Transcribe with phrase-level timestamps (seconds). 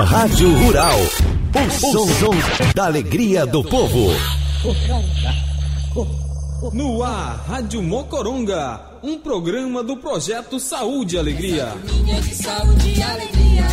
[0.00, 0.98] Rádio Rural.
[1.00, 4.10] O som, som da alegria do povo.
[6.72, 11.72] No ar, Rádio Mocoronga, um programa do projeto Saúde e Alegria.
[12.22, 13.64] de saúde e alegria.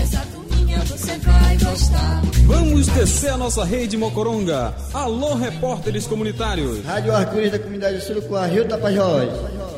[0.00, 2.22] Essa turminha você vai gostar.
[2.46, 4.74] Vamos descer a nossa rede Mocoronga.
[4.94, 6.84] Alô, repórteres comunitários.
[6.84, 9.28] Rádio Arco-Íris da comunidade Surucuá, Rio Tapajós.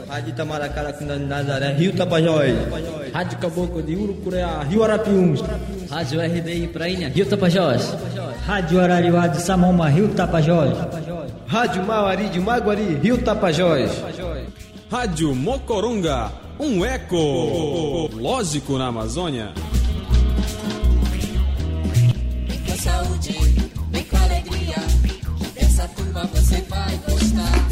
[0.08, 2.54] Rádio Itamaracá, comunidade Nazaré, Rio Tapajós.
[3.12, 5.40] Rádio Caboclo de Urucureá, Rio Arapiuns.
[5.90, 7.94] Rádio RDI Prainha, Rio Tapajós.
[8.46, 10.74] Rádio Arariuá de Samoma, Rio Tapajós.
[11.46, 13.90] Rádio Mauari de Maguari, Rio Tapajós.
[14.90, 19.52] Rádio Mocoronga, um eco lógico na Amazônia.
[22.46, 23.36] Vem com saúde,
[23.90, 24.76] vem com alegria.
[25.54, 27.67] Essa turma você vai gostar.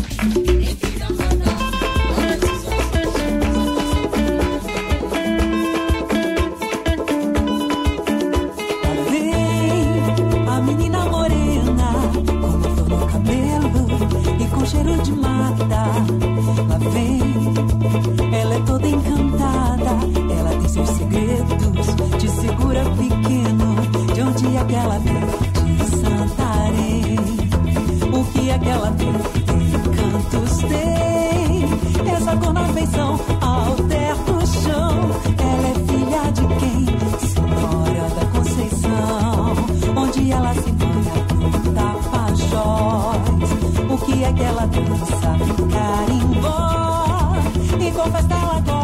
[48.13, 48.76] Festa ela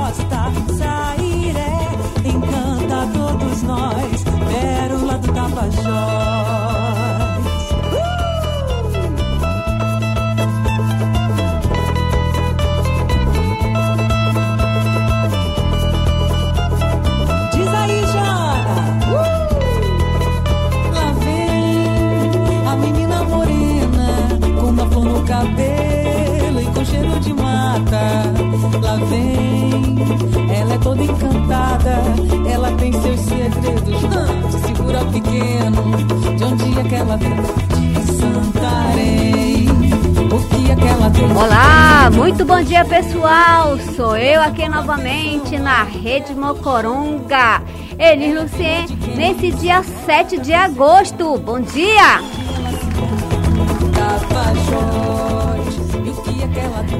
[42.84, 43.78] pessoal.
[43.96, 47.62] Sou eu aqui novamente na Rede Mocoronga.
[47.98, 51.38] Elis Lucien, nesse dia 7 de agosto.
[51.38, 52.20] Bom dia!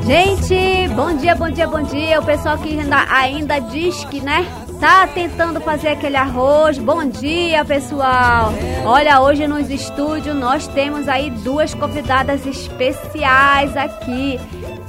[0.07, 2.21] Gente, bom dia, bom dia, bom dia.
[2.21, 4.47] O pessoal que ainda, ainda diz que, né,
[4.81, 6.77] tá tentando fazer aquele arroz.
[6.77, 8.53] Bom dia, pessoal.
[8.85, 14.41] Olha, hoje nos estúdios nós temos aí duas convidadas especiais aqui.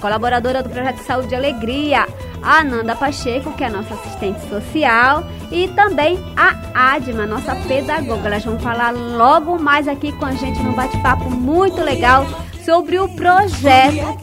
[0.03, 2.05] Colaboradora do Projeto Saúde e Alegria,
[2.41, 8.27] a Ananda Pacheco, que é nossa assistente social, e também a Adma, nossa pedagoga.
[8.27, 12.25] Elas vão falar logo mais aqui com a gente num bate-papo muito legal
[12.65, 14.17] sobre o projeto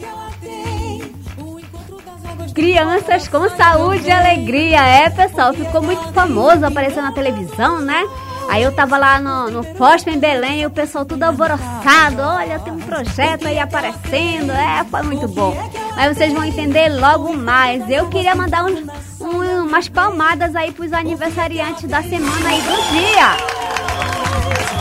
[2.53, 4.85] Crianças com Saúde e Alegria.
[4.85, 8.07] É, pessoal, ficou muito famoso, apareceu na televisão, né?
[8.51, 12.21] Aí eu tava lá no, no Fospa em Belém e o pessoal tudo alvoroçado.
[12.21, 14.51] Olha, tem um projeto aí aparecendo.
[14.51, 15.55] É, foi muito bom.
[15.95, 17.89] Mas vocês vão entender logo mais.
[17.89, 18.79] Eu queria mandar uns,
[19.21, 24.80] um- umas palmadas aí pros aniversariantes da semana e do dia.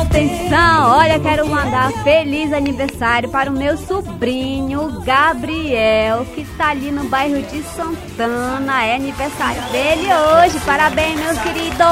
[0.00, 7.04] Atenção, olha, quero mandar feliz aniversário para o meu sobrinho Gabriel, que está ali no
[7.04, 8.84] bairro de Santana.
[8.84, 10.60] É aniversário dele hoje.
[10.60, 11.84] Parabéns, meu querido.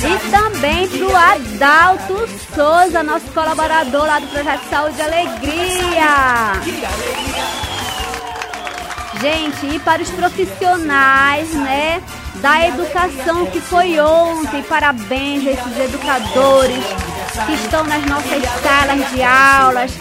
[0.00, 6.52] E também pro Adalto Souza, nosso colaborador lá do Projeto Saúde e Alegria.
[9.20, 12.02] Gente, e para os profissionais, né,
[12.36, 16.84] da educação que foi ontem, parabéns a esses educadores
[17.46, 19.92] que estão nas nossas salas de aulas,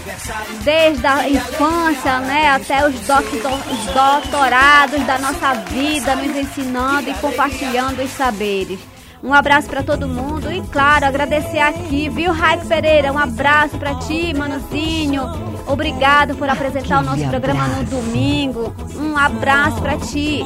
[0.63, 7.13] desde a infância, né, até os, doctor, os doutorados da nossa vida, nos ensinando e
[7.15, 8.94] compartilhando os saberes.
[9.25, 13.11] Um abraço para todo mundo e, claro, agradecer aqui, viu, Raik Pereira?
[13.11, 15.23] Um abraço para ti, Manuzinho.
[15.65, 18.71] Obrigado por apresentar o nosso programa no domingo.
[18.95, 20.45] Um abraço para ti.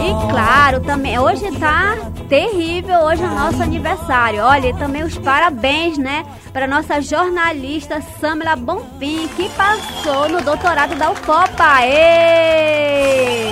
[0.00, 4.42] E claro, também hoje tá terrível, hoje é o nosso aniversário.
[4.42, 6.24] Olha, e também os parabéns, né,
[6.54, 11.84] para nossa jornalista Samela Bonfim, que passou no doutorado da UFOPA.
[11.84, 13.44] Ê!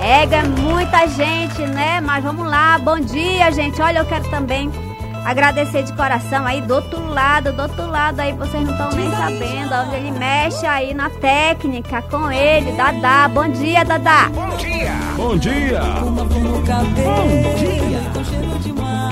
[0.00, 2.00] Ega, muita gente, né?
[2.00, 2.78] Mas vamos lá.
[2.78, 3.80] Bom dia, gente.
[3.80, 4.70] Olha, eu quero também
[5.26, 9.10] Agradecer de coração aí do outro lado, do outro lado aí, vocês não estão nem
[9.10, 13.26] sabendo, onde ele mexe aí na técnica com ele, Dadá.
[13.26, 14.30] Bom dia, Dadá.
[14.32, 14.92] Bom dia.
[15.16, 15.80] Bom dia.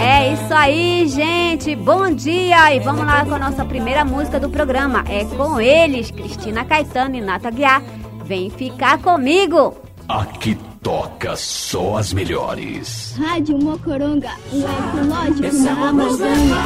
[0.01, 1.75] É isso aí, gente.
[1.75, 5.03] Bom dia e vamos lá com a nossa primeira música do programa.
[5.09, 7.83] É com eles, Cristina Caetano e Nata Guiar.
[8.25, 9.75] Vem ficar comigo.
[10.09, 13.15] Aqui toca só as melhores.
[13.17, 16.57] Rádio Mocoronga, o ecológico da Amazônia.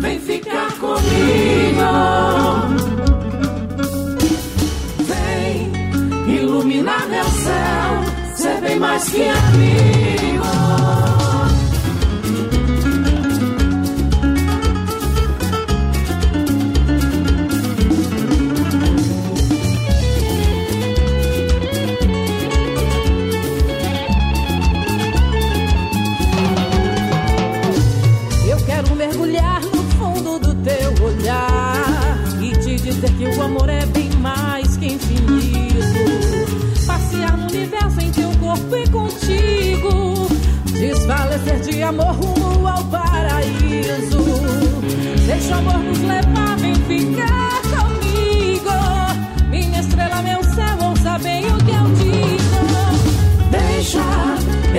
[0.00, 1.82] Vem ficar comigo.
[5.00, 8.36] Vem iluminar meu céu.
[8.36, 10.53] Ser bem mais que amigo.
[41.04, 44.24] Desfalecer de amor rumo ao paraíso.
[45.26, 48.70] Deixa o amor nos levar, vem ficar comigo.
[49.50, 52.64] Minha estrela, meu céu, ouça bem o que eu digo.
[53.50, 54.00] Deixa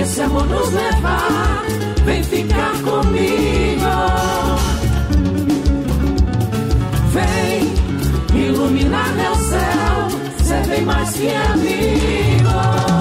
[0.00, 1.62] esse amor nos levar.
[2.04, 3.86] Vem ficar comigo.
[7.12, 10.44] Vem iluminar meu céu.
[10.44, 12.95] Ser bem mais que amigo.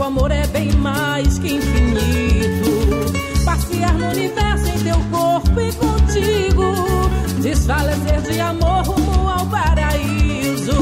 [0.00, 3.44] O amor é bem mais que infinito.
[3.44, 6.64] Passear no universo em teu corpo e contigo,
[7.42, 10.72] desfalecer de amor rumo ao paraíso.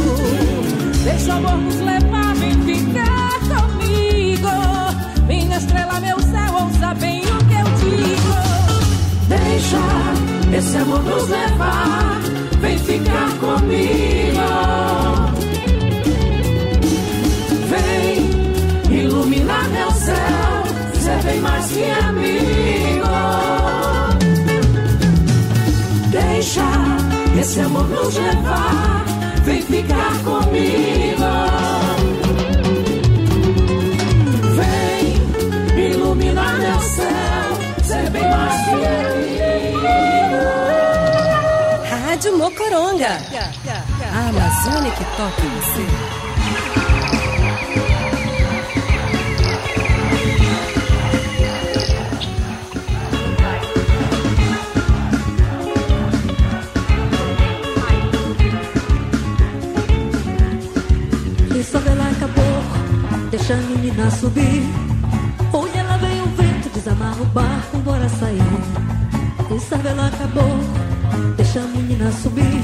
[1.03, 5.27] Deixa o amor nos levar, vem ficar comigo.
[5.27, 8.37] Minha estrela, meu céu, ouça bem o que eu digo.
[9.29, 12.08] Deixa esse amor nos levar.
[21.69, 23.09] Que amigo.
[26.11, 26.63] Deixa
[27.39, 29.05] esse amor nos levar.
[29.45, 31.25] Vem ficar comigo.
[34.57, 37.85] Vem iluminar meu céu.
[37.85, 39.89] Ser bem mais que amigo.
[41.91, 43.19] Rádio Mocoronga.
[44.13, 46.18] A Amazônia que toca em você.
[63.49, 64.63] Deixa a menina subir.
[65.55, 68.43] Onde ela veio o vento, desamarra o barco, bora sair.
[69.51, 70.59] E só ela acabou,
[71.35, 72.63] deixa a menina subir.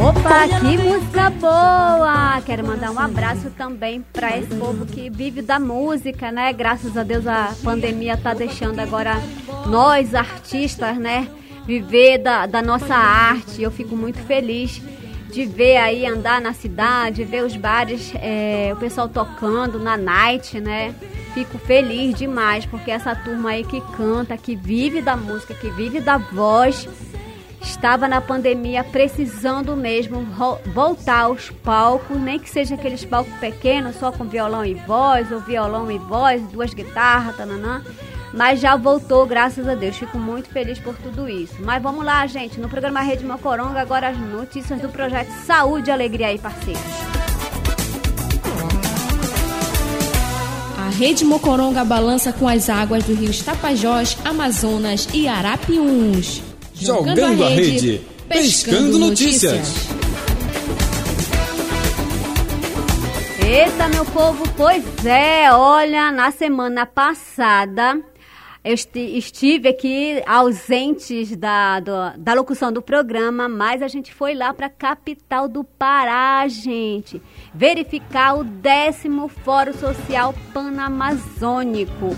[0.00, 2.40] Opa, que música boa!
[2.40, 6.54] Quero mandar um abraço também para esse povo que vive da música, né?
[6.54, 9.20] Graças a Deus a pandemia tá deixando agora
[9.66, 11.28] nós artistas, né?
[11.66, 13.62] Viver da, da nossa arte.
[13.62, 14.80] Eu fico muito feliz
[15.34, 20.60] de ver aí andar na cidade, ver os bares, é, o pessoal tocando na night,
[20.60, 20.94] né?
[21.34, 26.00] Fico feliz demais porque essa turma aí que canta, que vive da música, que vive
[26.00, 26.88] da voz,
[27.60, 30.24] estava na pandemia precisando mesmo
[30.72, 35.40] voltar aos palcos, nem que seja aqueles palcos pequenos, só com violão e voz, ou
[35.40, 37.82] violão e voz, duas guitarras, tananã.
[38.36, 39.96] Mas já voltou, graças a Deus.
[39.96, 41.54] Fico muito feliz por tudo isso.
[41.60, 42.60] Mas vamos lá, gente.
[42.60, 46.82] No programa Rede Mocoronga, agora as notícias do projeto Saúde e Alegria aí, parceiros.
[50.76, 56.42] A Rede Mocoronga balança com as águas do rio Tapajós, Amazonas e Arapiuns.
[56.74, 59.88] Jogando a rede, pescando notícias.
[63.46, 68.02] Eita, meu povo, pois é, olha, na semana passada
[68.64, 74.34] eu esti- estive aqui ausentes da, do- da locução do programa, mas a gente foi
[74.34, 77.20] lá para a capital do Pará, gente,
[77.54, 82.16] verificar o décimo Fórum Social Panamazônico.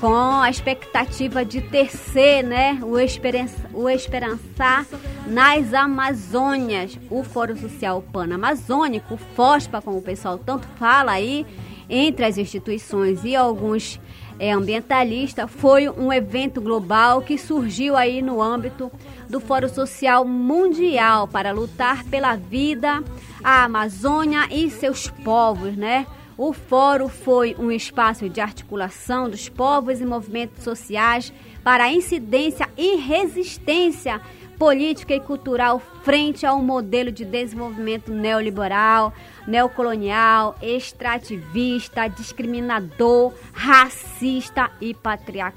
[0.00, 0.12] com
[0.42, 4.84] a expectativa de tecer, né, o, esperança, o esperançar
[5.26, 11.46] nas Amazônias, o Fórum Social Pan-Amazônico, FOSPA, como o pessoal tanto fala aí,
[11.88, 13.98] entre as instituições e alguns
[14.38, 18.90] é, ambientalistas, foi um evento global que surgiu aí no âmbito
[19.28, 23.02] do Fórum Social Mundial para lutar pela vida,
[23.42, 26.06] a Amazônia e seus povos, né?
[26.36, 32.68] O fórum foi um espaço de articulação dos povos e movimentos sociais para a incidência
[32.76, 34.20] e resistência
[34.58, 39.12] política e cultural frente ao modelo de desenvolvimento neoliberal,
[39.46, 45.54] neocolonial, extrativista, discriminador, racista e patriarcal.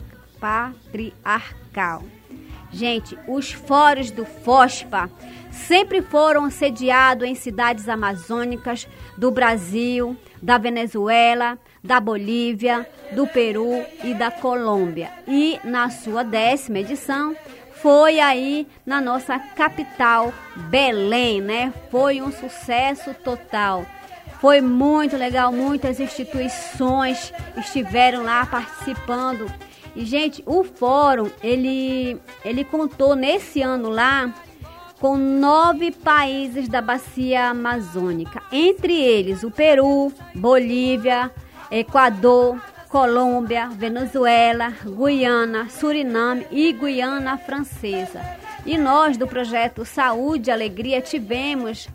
[2.72, 5.10] Gente, os fóruns do FOSPA
[5.52, 8.88] sempre foram sediados em cidades amazônicas
[9.18, 15.10] do Brasil, da Venezuela, da Bolívia, do Peru e da Colômbia.
[15.28, 17.36] E na sua décima edição
[17.82, 20.34] foi aí na nossa capital,
[20.70, 21.74] Belém, né?
[21.92, 23.86] Foi um sucesso total.
[24.40, 29.52] Foi muito legal, muitas instituições estiveram lá participando.
[29.96, 34.32] E gente, o fórum, ele ele contou nesse ano lá
[35.00, 41.32] com nove países da bacia amazônica, entre eles o Peru, Bolívia,
[41.72, 42.60] Equador,
[42.98, 48.20] Colômbia, Venezuela, Guiana, Suriname e Guiana Francesa.
[48.66, 51.88] E nós do projeto Saúde e Alegria tivemos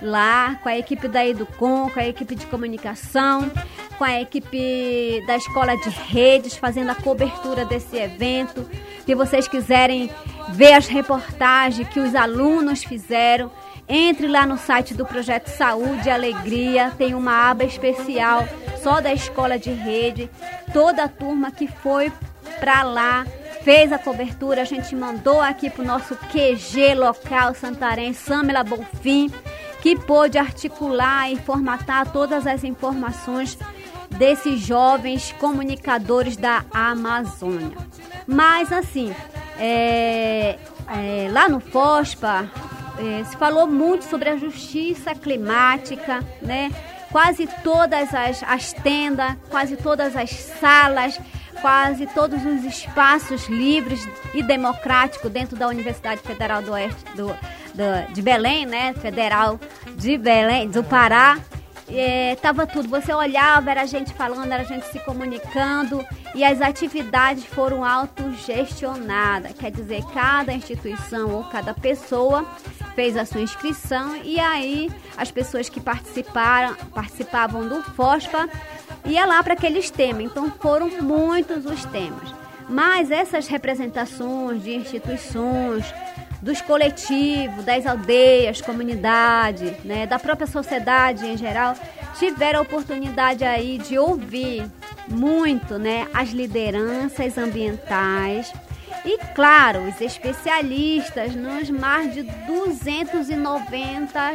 [0.00, 3.50] lá com a equipe da Educom, com a equipe de comunicação,
[3.98, 8.66] com a equipe da Escola de Redes fazendo a cobertura desse evento.
[9.04, 10.10] Se vocês quiserem
[10.54, 13.52] ver as reportagens que os alunos fizeram,
[13.88, 18.44] entre lá no site do Projeto Saúde e Alegria, tem uma aba especial
[18.82, 20.30] só da escola de rede.
[20.72, 22.12] Toda a turma que foi
[22.58, 23.26] para lá
[23.62, 29.30] fez a cobertura, a gente mandou aqui pro nosso QG local Santarém, Samela Bonfim,
[29.82, 33.58] que pôde articular e formatar todas as informações
[34.10, 37.76] desses jovens comunicadores da Amazônia.
[38.26, 39.14] Mas assim,
[39.58, 42.50] é, é, lá no FOSPA
[42.98, 46.70] é, se falou muito sobre a justiça climática, né?
[47.10, 51.20] Quase todas as, as tendas, quase todas as salas,
[51.60, 58.12] quase todos os espaços livres e democráticos dentro da Universidade Federal do Oeste do, do,
[58.12, 58.92] de Belém, né?
[58.94, 59.58] Federal
[59.96, 61.38] de Belém, do Pará,
[62.32, 62.88] estava é, tudo.
[62.88, 69.52] Você olhava, era gente falando, era gente se comunicando e as atividades foram autogestionadas.
[69.52, 72.44] Quer dizer, cada instituição ou cada pessoa
[72.96, 78.48] fez a sua inscrição e aí as pessoas que participaram, participavam do FOSPA
[79.04, 80.24] ia lá para aqueles temas.
[80.24, 82.34] Então foram muitos os temas.
[82.68, 85.84] Mas essas representações de instituições,
[86.42, 91.74] dos coletivos, das aldeias, comunidade, né, da própria sociedade em geral,
[92.18, 94.66] tiveram a oportunidade aí de ouvir
[95.08, 98.52] muito, né, as lideranças ambientais
[99.04, 104.34] e, claro, os especialistas nos mais de 290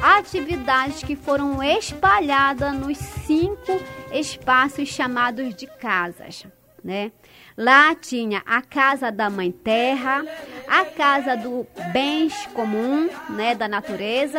[0.00, 3.80] atividades que foram espalhadas nos cinco
[4.12, 6.46] espaços chamados de casas,
[6.82, 7.12] né?
[7.56, 10.24] Lá tinha a casa da mãe terra,
[10.68, 14.38] a casa do bens comum, né, da natureza,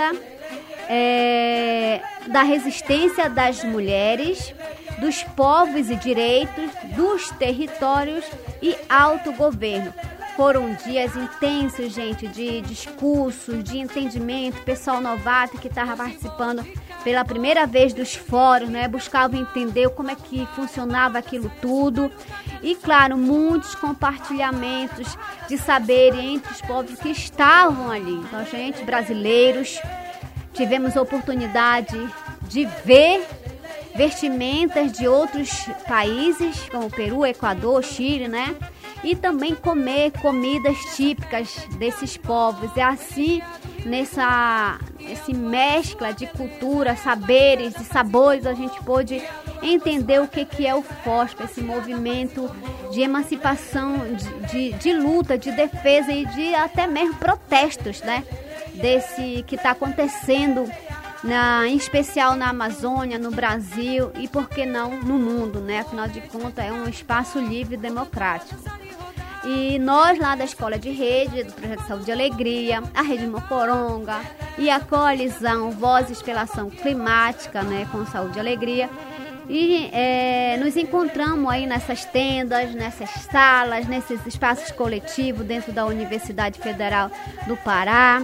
[0.90, 4.54] é, da resistência das mulheres,
[5.00, 8.26] dos povos e direitos, dos territórios
[8.62, 9.94] e autogoverno.
[10.36, 16.66] Foram dias intensos, gente, de discursos, de entendimento, pessoal novato que estava participando
[17.04, 18.88] pela primeira vez dos fóruns, né?
[18.88, 22.10] Buscava entender como é que funcionava aquilo tudo.
[22.64, 25.18] E, claro, muitos compartilhamentos
[25.48, 28.14] de saber entre os povos que estavam ali.
[28.14, 29.78] Então, gente, brasileiros,
[30.54, 31.98] tivemos a oportunidade
[32.44, 33.26] de ver
[33.96, 35.50] vestimentas de outros
[35.88, 38.56] países, como Peru, Equador, Chile, né?
[39.04, 42.76] e também comer comidas típicas desses povos.
[42.76, 43.42] É assim
[43.86, 49.22] nessa esse mescla de cultura, saberes e sabores a gente pôde
[49.64, 52.50] entender o que, que é o FOSP, esse movimento
[52.92, 58.24] de emancipação, de, de, de luta, de defesa e de até mesmo protestos, né?
[58.82, 60.70] Desse que está acontecendo
[61.24, 65.80] na, em especial na Amazônia, no Brasil e por que não no mundo, né?
[65.80, 68.60] Afinal de contas é um espaço livre e democrático.
[69.44, 74.20] E nós lá da Escola de Rede, do Projeto Saúde e Alegria, a Rede Mocoronga
[74.58, 78.90] e a coalizão Vozes pela Ação Climática, né, com Saúde e Alegria,
[79.50, 86.60] E é, nos encontramos aí nessas tendas, nessas salas, nesses espaços coletivos dentro da Universidade
[86.60, 87.10] Federal
[87.48, 88.22] do Pará.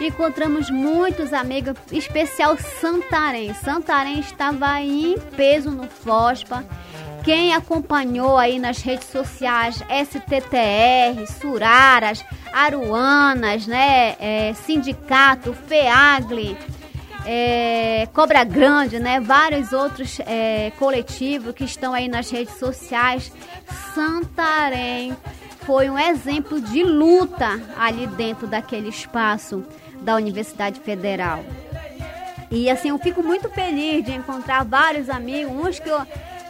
[0.00, 3.54] Encontramos muitos amigos, especial Santarém.
[3.54, 6.64] Santarém estava em peso no FOSPA.
[7.22, 12.22] Quem acompanhou aí nas redes sociais, STTR, Suraras,
[12.52, 16.58] Aruanas, né, é, Sindicato, FEAGLE,
[17.24, 19.20] é, Cobra Grande, né?
[19.20, 23.32] Vários outros é, coletivos que estão aí nas redes sociais.
[23.94, 25.16] Santarém
[25.64, 29.64] foi um exemplo de luta ali dentro daquele espaço
[30.04, 31.44] da Universidade Federal.
[32.50, 36.00] E assim, eu fico muito feliz de encontrar vários amigos, uns que eu,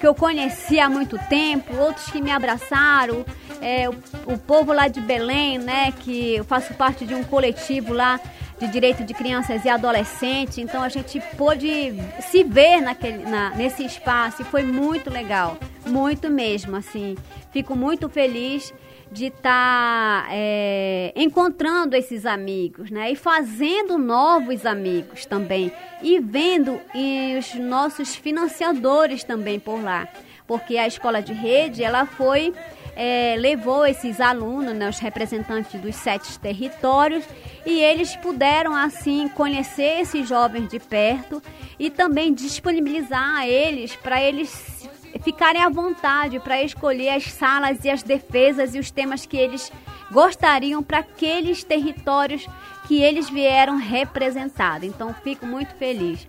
[0.01, 3.25] que eu conheci há muito tempo, outros que me abraçaram,
[3.63, 3.95] é, o,
[4.27, 8.21] o povo lá de Belém, né, que eu faço parte de um coletivo lá
[8.59, 11.95] de direito de crianças e adolescentes, então a gente pôde
[12.31, 15.57] se ver naquele, na, nesse espaço e foi muito legal,
[15.87, 17.17] muito mesmo, assim.
[17.53, 18.73] Fico muito feliz
[19.15, 23.13] de estar tá, é, encontrando esses amigos, né?
[23.13, 25.73] E fazendo novos amigos também.
[26.03, 30.09] E vendo e os nossos financiadores também por lá.
[30.49, 32.53] Porque a escola de rede, ela foi,
[32.97, 37.25] é, levou esses alunos, né, os representantes dos sete territórios,
[37.65, 41.41] e eles puderam, assim, conhecer esses jovens de perto
[41.79, 44.85] e também disponibilizar a eles para eles
[45.23, 49.73] ficarem à vontade para escolher as salas e as defesas e os temas que eles
[50.11, 52.47] gostariam para aqueles territórios
[52.87, 54.87] que eles vieram representados.
[54.87, 56.27] Então, fico muito feliz.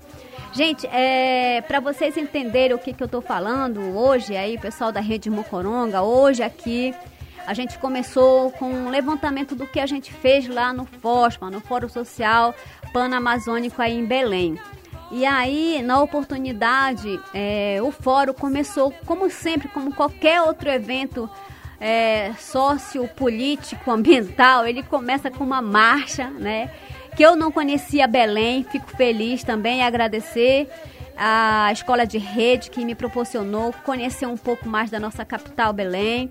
[0.53, 5.01] Gente, é, para vocês entenderem o que, que eu estou falando hoje, aí, pessoal da
[5.01, 6.93] Rede Mocoronga, hoje aqui
[7.45, 11.59] a gente começou com um levantamento do que a gente fez lá no FOSPA, no
[11.59, 12.55] Fórum Social
[12.91, 14.57] Pan-Amazônico aí em Belém.
[15.15, 21.29] E aí, na oportunidade, é, o fórum começou, como sempre, como qualquer outro evento
[21.79, 26.69] é, sociopolítico, ambiental, ele começa com uma marcha, né?
[27.15, 30.67] Que eu não conhecia Belém, fico feliz também e agradecer
[31.15, 36.29] a escola de rede que me proporcionou conhecer um pouco mais da nossa capital, Belém.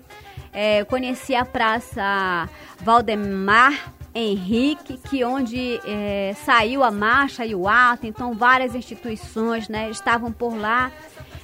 [0.53, 2.47] É, conheci a Praça
[2.83, 9.89] Valdemar Henrique, que onde é, saiu a marcha e o ato, então várias instituições né,
[9.89, 10.89] estavam por lá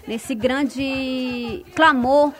[0.07, 2.31] nesse grande clamor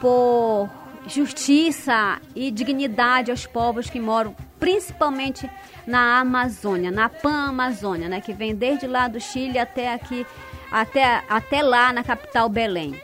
[0.00, 0.68] por
[1.06, 5.48] justiça e dignidade aos povos que moram principalmente
[5.86, 10.26] na Amazônia, na Pan-Amazônia, né, que vem desde lá do Chile até aqui,
[10.68, 13.00] até, até lá na capital Belém.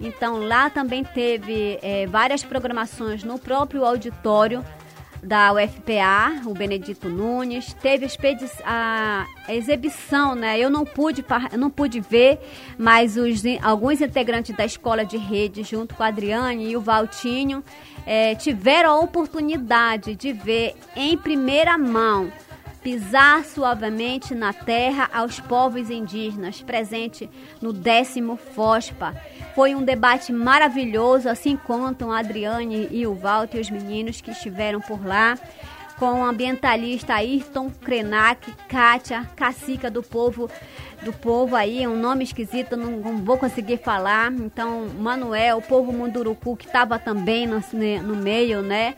[0.00, 4.64] Então lá também teve é, várias programações no próprio auditório
[5.22, 8.06] da UFPA, o Benedito Nunes, teve
[8.64, 10.58] a, exibição, né?
[10.58, 11.24] Eu não pude,
[11.56, 12.40] não pude ver,
[12.76, 17.62] mas os, alguns integrantes da escola de rede, junto com a Adriane e o Valtinho,
[18.04, 22.32] é, tiveram a oportunidade de ver em primeira mão
[22.82, 27.30] pisar suavemente na terra aos povos indígenas, presente
[27.60, 29.14] no décimo FOSPA.
[29.54, 34.30] Foi um debate maravilhoso, assim contam a Adriane e o Walter e os meninos que
[34.30, 35.38] estiveram por lá,
[35.98, 40.50] com o ambientalista Ayrton Krenak, Kátia, cacica do povo
[41.02, 44.32] do povo aí, um nome esquisito, não, não vou conseguir falar.
[44.32, 47.60] Então, Manuel, o povo Munduruku, que estava também no,
[48.02, 48.94] no meio, né?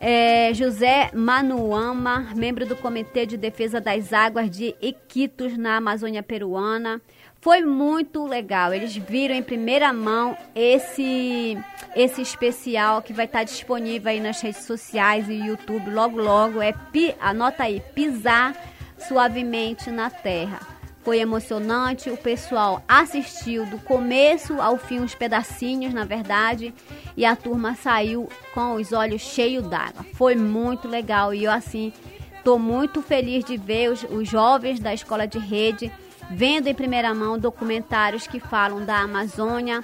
[0.00, 7.00] É, José Manuama, membro do Comitê de Defesa das Águas de Iquitos, na Amazônia Peruana.
[7.42, 8.72] Foi muito legal.
[8.72, 11.58] Eles viram em primeira mão esse
[11.94, 16.62] esse especial que vai estar disponível aí nas redes sociais e YouTube logo logo.
[16.62, 16.72] É
[17.20, 18.56] anota aí, pisar
[18.96, 20.60] suavemente na terra.
[21.02, 26.72] Foi emocionante, o pessoal assistiu do começo ao fim uns pedacinhos, na verdade,
[27.16, 30.06] e a turma saiu com os olhos cheios d'água.
[30.14, 31.92] Foi muito legal e eu assim
[32.38, 35.90] estou muito feliz de ver os, os jovens da escola de rede
[36.34, 39.82] vendo em primeira mão documentários que falam da Amazônia,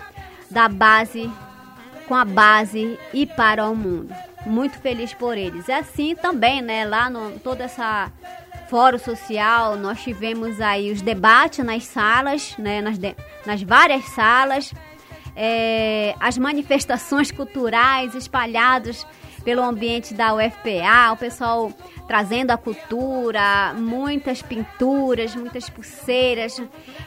[0.50, 1.30] da base,
[2.06, 4.14] com a base e para o mundo.
[4.46, 5.68] Muito feliz por eles.
[5.68, 8.10] E assim também, né, lá no toda essa
[8.68, 13.14] fórum social, nós tivemos aí os debates nas salas, né, nas, de,
[13.46, 14.72] nas várias salas,
[15.34, 19.06] é, as manifestações culturais espalhadas
[19.44, 21.72] pelo ambiente da UFPA, o pessoal
[22.06, 26.60] trazendo a cultura, muitas pinturas, muitas pulseiras,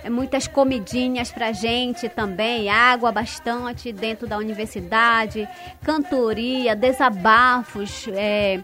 [0.10, 5.48] muitas comidinhas pra gente também, água bastante dentro da universidade,
[5.84, 8.62] cantoria, desabafos, é,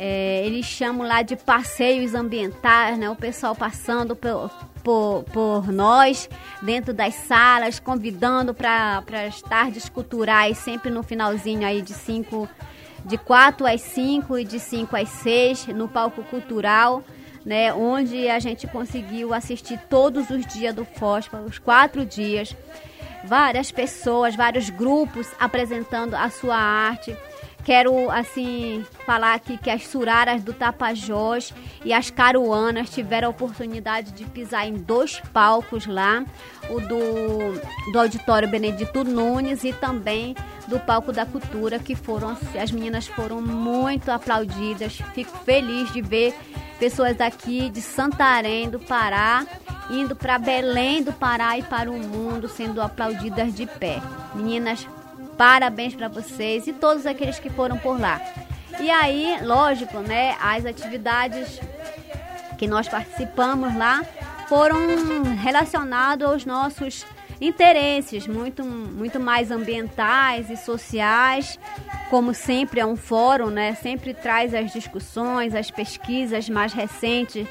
[0.00, 3.10] É, eles chamam lá de passeios ambientais, né?
[3.10, 4.48] O pessoal passando por,
[4.84, 6.30] por, por nós
[6.62, 12.48] dentro das salas, convidando para as tardes culturais, sempre no finalzinho aí de 5,
[13.08, 17.02] de 4 às 5 e de 5 às 6, no palco cultural.
[17.46, 22.54] Né, onde a gente conseguiu assistir todos os dias do FOSPA, os quatro dias,
[23.24, 27.16] várias pessoas, vários grupos apresentando a sua arte.
[27.68, 31.52] Quero, assim, falar aqui que as suraras do Tapajós
[31.84, 36.24] e as caruanas tiveram a oportunidade de pisar em dois palcos lá,
[36.70, 40.34] o do, do Auditório Benedito Nunes e também
[40.66, 45.02] do Palco da Cultura, que foram, as meninas foram muito aplaudidas.
[45.12, 46.34] Fico feliz de ver
[46.78, 49.46] pessoas daqui de Santarém, do Pará,
[49.90, 54.00] indo para Belém do Pará e para o mundo, sendo aplaudidas de pé.
[54.34, 54.88] Meninas,
[55.38, 58.20] Parabéns para vocês e todos aqueles que foram por lá.
[58.80, 61.60] E aí, lógico, né, as atividades
[62.58, 64.04] que nós participamos lá
[64.48, 64.76] foram
[65.40, 67.06] relacionadas aos nossos
[67.40, 71.56] interesses, muito, muito mais ambientais e sociais.
[72.10, 73.74] Como sempre é um fórum, né?
[73.74, 77.46] Sempre traz as discussões, as pesquisas mais recentes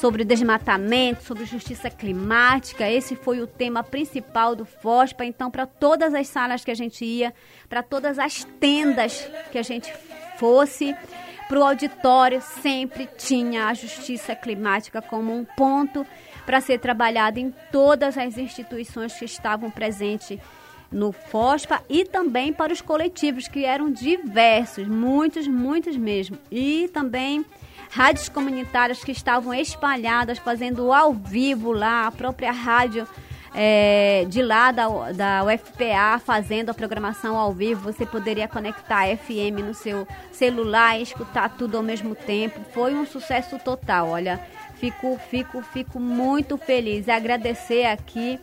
[0.00, 2.88] sobre desmatamento, sobre justiça climática.
[2.88, 5.24] Esse foi o tema principal do FOSPA.
[5.24, 7.34] Então, para todas as salas que a gente ia,
[7.68, 9.92] para todas as tendas que a gente
[10.38, 10.94] fosse,
[11.48, 16.06] para o auditório, sempre tinha a justiça climática como um ponto
[16.44, 20.38] para ser trabalhado em todas as instituições que estavam presentes
[20.90, 26.38] no FOSPA e também para os coletivos, que eram diversos, muitos, muitos mesmo.
[26.50, 27.44] E também
[27.90, 33.06] rádios comunitárias que estavam espalhadas, fazendo ao vivo lá, a própria rádio
[33.54, 37.92] é, de lá da, da UFPA fazendo a programação ao vivo.
[37.92, 42.60] Você poderia conectar FM no seu celular e escutar tudo ao mesmo tempo.
[42.72, 44.10] Foi um sucesso total.
[44.10, 44.40] Olha,
[44.78, 48.38] fico, fico, fico muito feliz agradecer aqui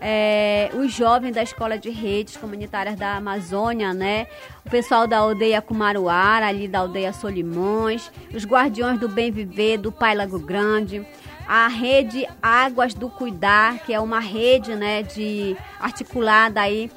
[0.00, 4.26] é, os jovens da Escola de Redes Comunitárias da Amazônia, né?
[4.64, 9.92] O pessoal da aldeia Cumaruara, ali da aldeia Solimões, os Guardiões do Bem Viver do
[9.92, 11.06] Pai Lago Grande,
[11.46, 16.90] a rede Águas do Cuidar, que é uma rede, né, de articulada aí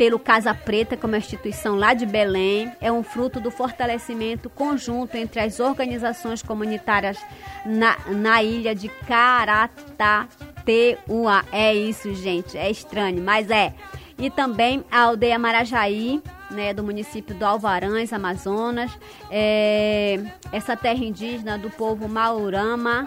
[0.00, 5.40] pelo Casa Preta, como instituição lá de Belém, é um fruto do fortalecimento conjunto entre
[5.40, 7.18] as organizações comunitárias
[7.66, 10.26] na, na ilha de Caratá,
[10.64, 11.44] T-U-A.
[11.52, 12.56] É isso, gente.
[12.56, 13.74] É estranho, mas é.
[14.16, 18.90] E também a aldeia Marajaí, né, do município do Alvarães, Amazonas.
[19.30, 20.18] É,
[20.50, 23.06] essa terra indígena do povo Maurama.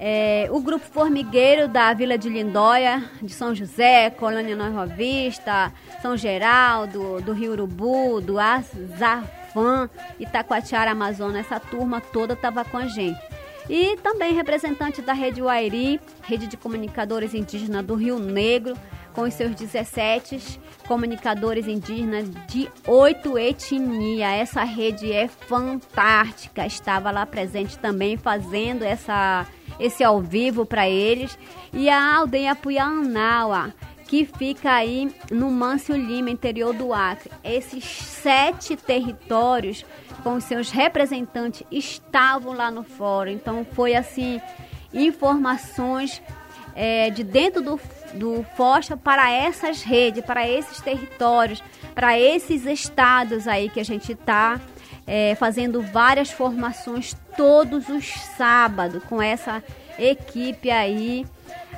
[0.00, 6.16] É, o grupo formigueiro da Vila de Lindóia, de São José, Colônia Nova Vista, São
[6.16, 11.46] Geraldo, do Rio Urubu, do Azafã, Itacoatiara, Amazonas.
[11.46, 13.20] Essa turma toda estava com a gente.
[13.68, 18.74] E também representante da Rede Uairi, Rede de Comunicadores Indígenas do Rio Negro,
[19.12, 24.32] com os seus 17 comunicadores indígenas de oito etnias.
[24.32, 26.64] Essa rede é fantástica.
[26.64, 29.46] Estava lá presente também fazendo essa,
[29.78, 31.38] esse ao vivo para eles.
[31.72, 33.72] E a aldeia Puianaua,
[34.06, 37.30] que fica aí no Mâncio Lima, interior do Acre.
[37.44, 39.84] Esses sete territórios
[40.22, 43.30] com seus representantes estavam lá no fórum.
[43.30, 44.40] Então foi assim
[44.92, 46.22] informações
[46.74, 47.80] é, de dentro do,
[48.14, 51.62] do FOSTA para essas redes, para esses territórios,
[51.94, 54.60] para esses estados aí que a gente está
[55.08, 59.64] é, fazendo várias formações todos os sábados com essa
[59.98, 61.24] equipe aí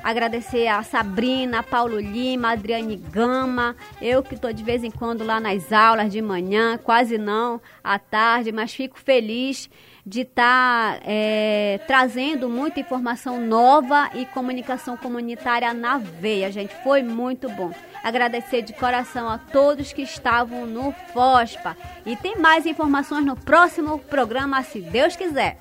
[0.03, 4.89] Agradecer a Sabrina, a Paulo Lima, a Adriane Gama, eu que estou de vez em
[4.89, 9.69] quando lá nas aulas de manhã, quase não à tarde, mas fico feliz
[10.03, 16.73] de estar tá, é, trazendo muita informação nova e comunicação comunitária na veia, gente.
[16.83, 17.71] Foi muito bom.
[18.03, 21.77] Agradecer de coração a todos que estavam no FOSPA.
[22.05, 25.57] E tem mais informações no próximo programa, se Deus quiser.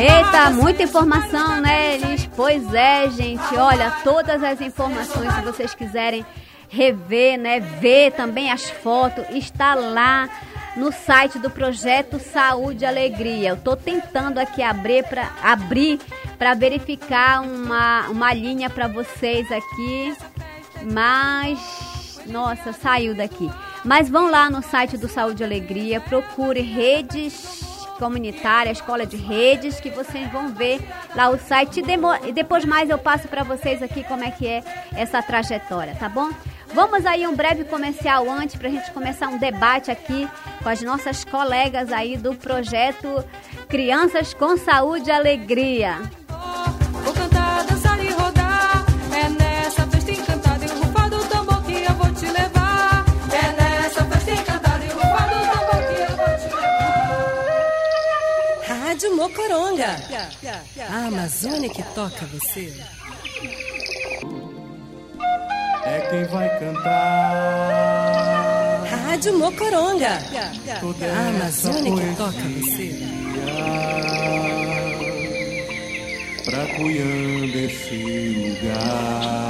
[0.00, 2.26] Eita, muita informação, né, Elis?
[2.34, 3.56] Pois é, gente.
[3.56, 6.24] Olha, todas as informações, se vocês quiserem
[6.68, 10.28] rever, né, ver também as fotos, está lá
[10.78, 13.50] no site do projeto Saúde e Alegria.
[13.50, 15.98] Eu estou tentando aqui abrir para abrir
[16.38, 20.16] para verificar uma, uma linha para vocês aqui,
[20.92, 23.50] mas nossa, saiu daqui.
[23.84, 27.66] Mas vão lá no site do Saúde e Alegria, procure redes
[27.98, 30.80] comunitária, escola de redes, que vocês vão ver
[31.16, 31.82] lá o site.
[32.26, 34.62] E depois mais eu passo para vocês aqui como é que é
[34.94, 36.30] essa trajetória, tá bom?
[36.72, 40.28] Vamos aí um breve comercial antes para a gente começar um debate aqui
[40.62, 43.24] com as nossas colegas aí do projeto
[43.68, 45.98] Crianças com Saúde e Alegria.
[47.04, 48.84] Vou cantar, dançar e rodar.
[49.12, 53.04] É nessa festa encantada e rufar do tambor que eu vou te levar.
[53.32, 56.54] É nessa festa encantada e rufar do tambor que eu vou te
[58.68, 58.84] levar.
[58.86, 59.96] Rádio Mocoronga.
[60.90, 62.72] A Amazônia que toca você.
[65.90, 67.78] É quem vai cantar.
[68.90, 70.18] Rádio Mocoronga.
[70.80, 72.86] Toda A Amazônia que toca você.
[76.44, 77.96] Pra Cuyamba esse
[78.36, 79.48] lugar.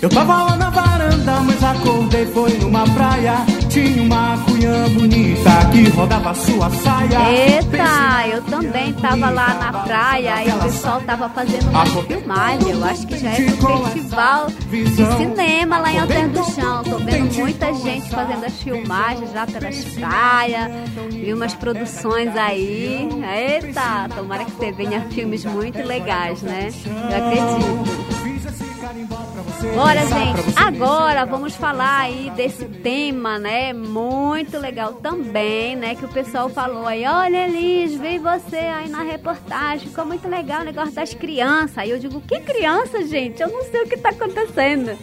[0.00, 3.63] Eu tava lá na varanda, mas acordei foi numa praia.
[3.74, 7.18] Tinha uma cunhã bonita que rodava sua saia.
[7.28, 12.70] Eita, eu também tava lá na praia e o pessoal tava fazendo uma filmagem.
[12.70, 16.84] Eu acho que já é um festival de cinema lá em Alter do Chão.
[16.84, 20.70] Tô vendo muita gente fazendo as filmagens lá pelas praias.
[21.10, 23.08] Vi umas produções aí.
[23.36, 26.68] Eita, tomara que você venha filmes muito legais, né?
[26.86, 29.23] Eu acredito.
[29.72, 30.54] Bora, gente.
[30.56, 33.72] Agora vamos falar aí desse tema, né?
[33.72, 35.94] Muito legal também, né?
[35.94, 37.04] Que o pessoal falou aí.
[37.06, 39.88] Olha, Elis, vi você aí na reportagem.
[39.88, 41.78] Ficou muito legal o negócio das crianças.
[41.78, 43.40] Aí eu digo, que criança, gente?
[43.40, 44.98] Eu não sei o que tá acontecendo.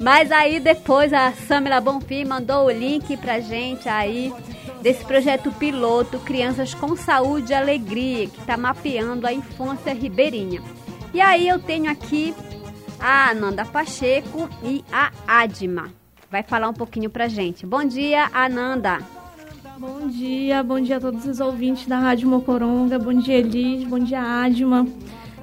[0.00, 4.32] Mas aí depois a Samila Bonfim mandou o link pra gente aí
[4.82, 10.60] desse projeto piloto Crianças com Saúde e Alegria, que está mapeando a infância ribeirinha.
[11.12, 12.34] E aí eu tenho aqui
[13.04, 15.90] a Ananda Pacheco e a Adma.
[16.30, 17.66] Vai falar um pouquinho pra gente.
[17.66, 18.98] Bom dia, Ananda.
[19.76, 22.98] Bom dia, bom dia a todos os ouvintes da Rádio Mocoronga.
[22.98, 23.84] Bom dia, Elis.
[23.84, 24.86] Bom dia, Adma.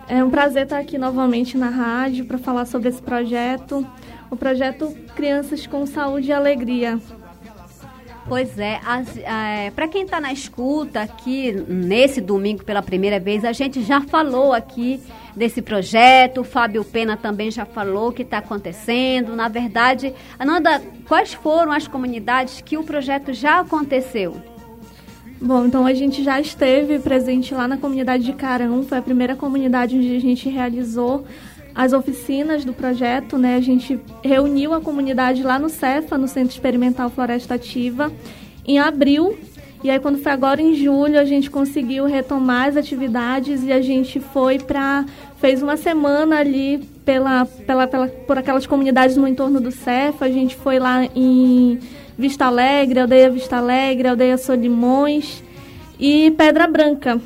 [0.08, 3.88] É um prazer estar aqui novamente na rádio para falar sobre esse projeto,
[4.32, 7.00] o projeto Crianças com Saúde e Alegria.
[8.28, 8.80] Pois é,
[9.24, 14.02] é para quem está na escuta aqui nesse domingo pela primeira vez, a gente já
[14.02, 15.00] falou aqui
[15.36, 19.36] desse projeto, o Fábio Pena também já falou o que está acontecendo.
[19.36, 24.42] Na verdade, Ananda, quais foram as comunidades que o projeto já aconteceu?
[25.42, 29.36] Bom, então a gente já esteve presente lá na comunidade de Carão, foi a primeira
[29.36, 31.26] comunidade onde a gente realizou
[31.74, 33.56] as oficinas do projeto, né?
[33.56, 38.12] A gente reuniu a comunidade lá no Cefa, no Centro Experimental Floresta Ativa,
[38.66, 39.38] em abril.
[39.84, 43.82] E aí quando foi agora em julho, a gente conseguiu retomar as atividades e a
[43.82, 45.06] gente foi para
[45.38, 50.26] fez uma semana ali pela, pela, pela por aquelas comunidades no entorno do Cefa.
[50.26, 51.80] A gente foi lá em
[52.16, 55.44] Vista Alegre, Aldeia Vista Alegre, Aldeia Solimões
[56.00, 57.20] e Pedra Branca.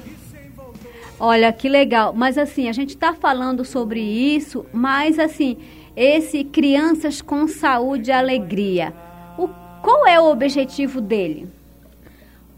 [1.20, 2.14] Olha, que legal.
[2.14, 5.58] Mas assim, a gente está falando sobre isso, mas assim,
[5.96, 8.94] esse Crianças com Saúde e Alegria,
[9.38, 9.50] o,
[9.82, 11.50] qual é o objetivo dele?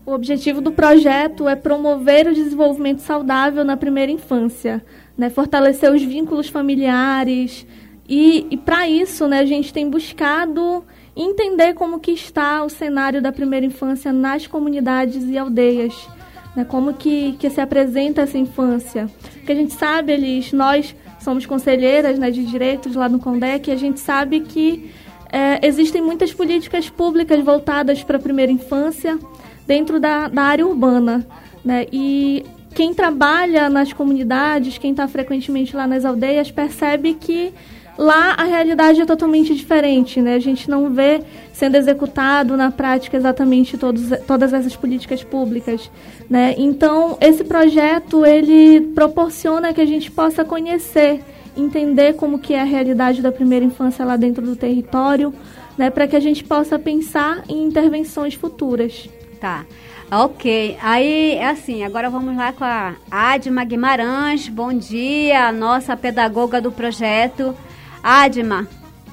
[0.07, 4.81] O objetivo do projeto é promover o desenvolvimento saudável na primeira infância,
[5.17, 5.29] né?
[5.29, 7.67] fortalecer os vínculos familiares.
[8.07, 10.81] E, e para isso, né, a gente tem buscado
[11.13, 16.07] entender como que está o cenário da primeira infância nas comunidades e aldeias
[16.55, 19.09] né, como que, que se apresenta essa infância.
[19.33, 23.73] Porque a gente sabe, eles, nós somos conselheiras né, de direitos lá no CONDEC, e
[23.73, 24.89] a gente sabe que
[25.29, 29.19] é, existem muitas políticas públicas voltadas para a primeira infância
[29.67, 31.27] dentro da, da área urbana.
[31.63, 37.53] Né, e quem trabalha nas comunidades, quem está frequentemente lá nas aldeias, percebe que
[37.97, 40.35] Lá a realidade é totalmente diferente, né?
[40.35, 45.89] A gente não vê sendo executado na prática exatamente todos, todas essas políticas públicas,
[46.29, 46.53] né?
[46.59, 51.21] Então esse projeto ele proporciona que a gente possa conhecer,
[51.55, 55.33] entender como que é a realidade da primeira infância lá dentro do território,
[55.75, 55.89] né?
[55.89, 59.09] Para que a gente possa pensar em intervenções futuras.
[59.39, 59.65] Tá.
[60.09, 64.47] Ok, aí assim, agora vamos lá com a Adma Guimarães.
[64.47, 67.53] Bom dia, nossa pedagoga do projeto.
[68.01, 68.67] Adma,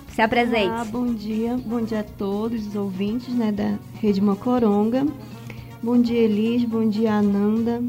[0.09, 0.69] se apresente.
[0.69, 1.57] Olá, bom dia.
[1.67, 5.05] Bom dia a todos os ouvintes né, da Rede Mocoronga.
[5.83, 6.65] Bom dia, Elis.
[6.65, 7.83] Bom dia, Ananda.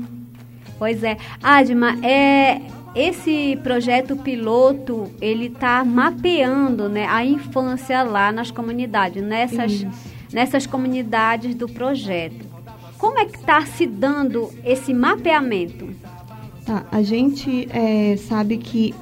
[0.77, 1.17] Pois é.
[1.41, 2.59] Adma, é,
[2.95, 9.85] esse projeto piloto, ele está mapeando né, a infância lá nas comunidades, nessas,
[10.35, 12.45] nessas comunidades do projeto.
[12.97, 15.87] Como é que está se dando esse mapeamento?
[16.65, 18.93] Tá, a gente é, sabe que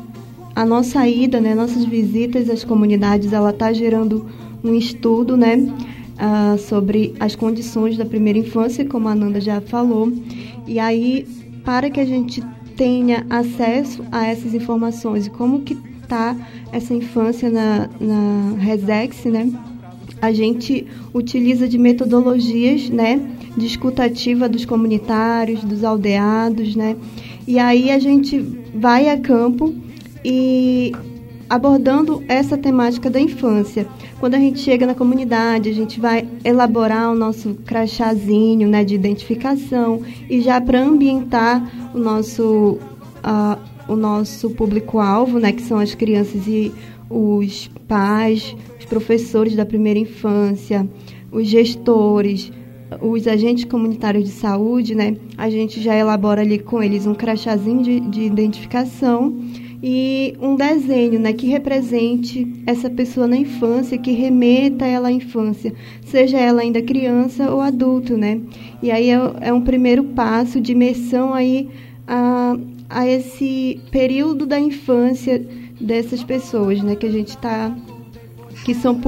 [0.55, 4.29] a nossa ida, né, nossas visitas às comunidades, ela está gerando
[4.63, 10.13] um estudo, né, uh, sobre as condições da primeira infância, como a Nanda já falou.
[10.67, 11.27] E aí,
[11.65, 12.43] para que a gente
[12.77, 16.35] tenha acesso a essas informações e como que está
[16.71, 19.51] essa infância na, na Resex, né?
[20.23, 23.19] A gente utiliza de metodologias, né?
[23.57, 26.95] De escutativa dos comunitários, dos aldeados, né?
[27.45, 28.39] E aí a gente
[28.73, 29.75] vai a campo
[30.23, 30.93] e
[31.49, 33.85] abordando essa temática da infância.
[34.21, 38.95] Quando a gente chega na comunidade, a gente vai elaborar o nosso crachazinho né, de
[38.95, 42.79] identificação e já para ambientar o nosso,
[43.25, 43.59] uh,
[43.89, 46.71] o nosso público-alvo, né, que são as crianças e
[47.09, 50.87] os pais, os professores da primeira infância,
[51.31, 52.51] os gestores,
[53.01, 57.81] os agentes comunitários de saúde, né, a gente já elabora ali com eles um crachazinho
[57.81, 59.35] de, de identificação
[59.81, 65.73] e um desenho né, que represente essa pessoa na infância, que remeta ela à infância,
[66.05, 68.39] seja ela ainda criança ou adulto, né?
[68.81, 71.69] E aí é, é um primeiro passo de imersão aí
[72.07, 72.55] a,
[72.89, 75.45] a esse período da infância
[75.81, 76.95] dessas pessoas, né?
[76.95, 77.75] Que a gente está,
[78.63, 78.99] que são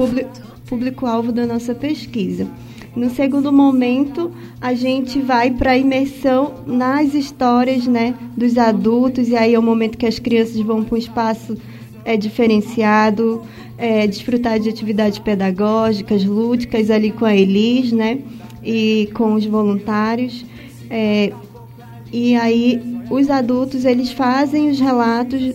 [0.68, 2.46] público-alvo da nossa pesquisa.
[2.94, 9.36] No segundo momento, a gente vai para a imersão nas histórias né, dos adultos, e
[9.36, 11.58] aí é o momento que as crianças vão para um espaço
[12.06, 13.42] é, diferenciado,
[13.76, 18.20] é, desfrutar de atividades pedagógicas, lúdicas ali com a Elis, né?
[18.64, 20.44] E com os voluntários.
[20.88, 21.32] É,
[22.12, 25.52] e aí os adultos eles fazem os relatos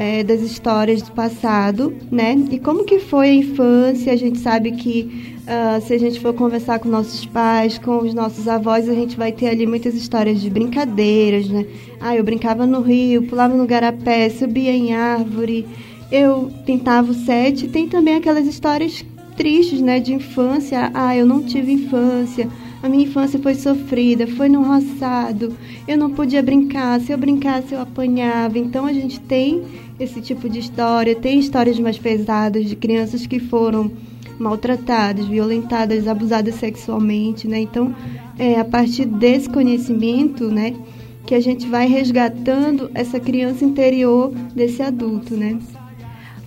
[0.00, 2.34] é, das histórias do passado, né?
[2.50, 4.10] E como que foi a infância?
[4.10, 8.14] A gente sabe que uh, se a gente for conversar com nossos pais, com os
[8.14, 11.66] nossos avós, a gente vai ter ali muitas histórias de brincadeiras, né?
[12.00, 15.68] Ah, eu brincava no rio, pulava no garapé, subia em árvore,
[16.10, 17.68] eu pintava o sete.
[17.68, 19.04] Tem também aquelas histórias
[19.36, 20.00] tristes, né?
[20.00, 20.90] De infância.
[20.94, 22.48] Ah, eu não tive infância.
[22.82, 25.54] A minha infância foi sofrida, foi no roçado.
[25.86, 26.98] Eu não podia brincar.
[27.02, 28.58] Se eu brincasse, eu apanhava.
[28.58, 29.62] Então a gente tem
[30.00, 31.14] esse tipo de história.
[31.14, 33.92] Tem histórias mais pesadas de crianças que foram
[34.38, 37.60] maltratadas, violentadas, abusadas sexualmente, né?
[37.60, 37.94] Então,
[38.38, 40.74] é a partir desse conhecimento, né,
[41.26, 45.58] que a gente vai resgatando essa criança interior desse adulto, né?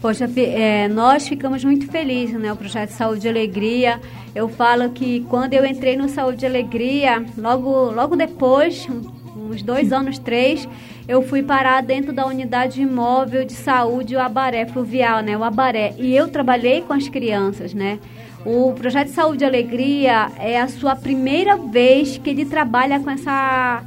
[0.01, 2.51] Poxa, é, nós ficamos muito felizes, né?
[2.51, 4.01] O projeto Saúde e Alegria.
[4.35, 8.85] Eu falo que quando eu entrei no Saúde e Alegria, logo, logo depois,
[9.33, 10.67] uns dois anos, três,
[11.07, 15.37] eu fui parar dentro da unidade imóvel de saúde, o Abaré Fluvial, né?
[15.37, 15.93] O Abaré.
[15.97, 17.99] E eu trabalhei com as crianças, né?
[18.45, 23.83] O projeto Saúde e Alegria é a sua primeira vez que ele trabalha com essa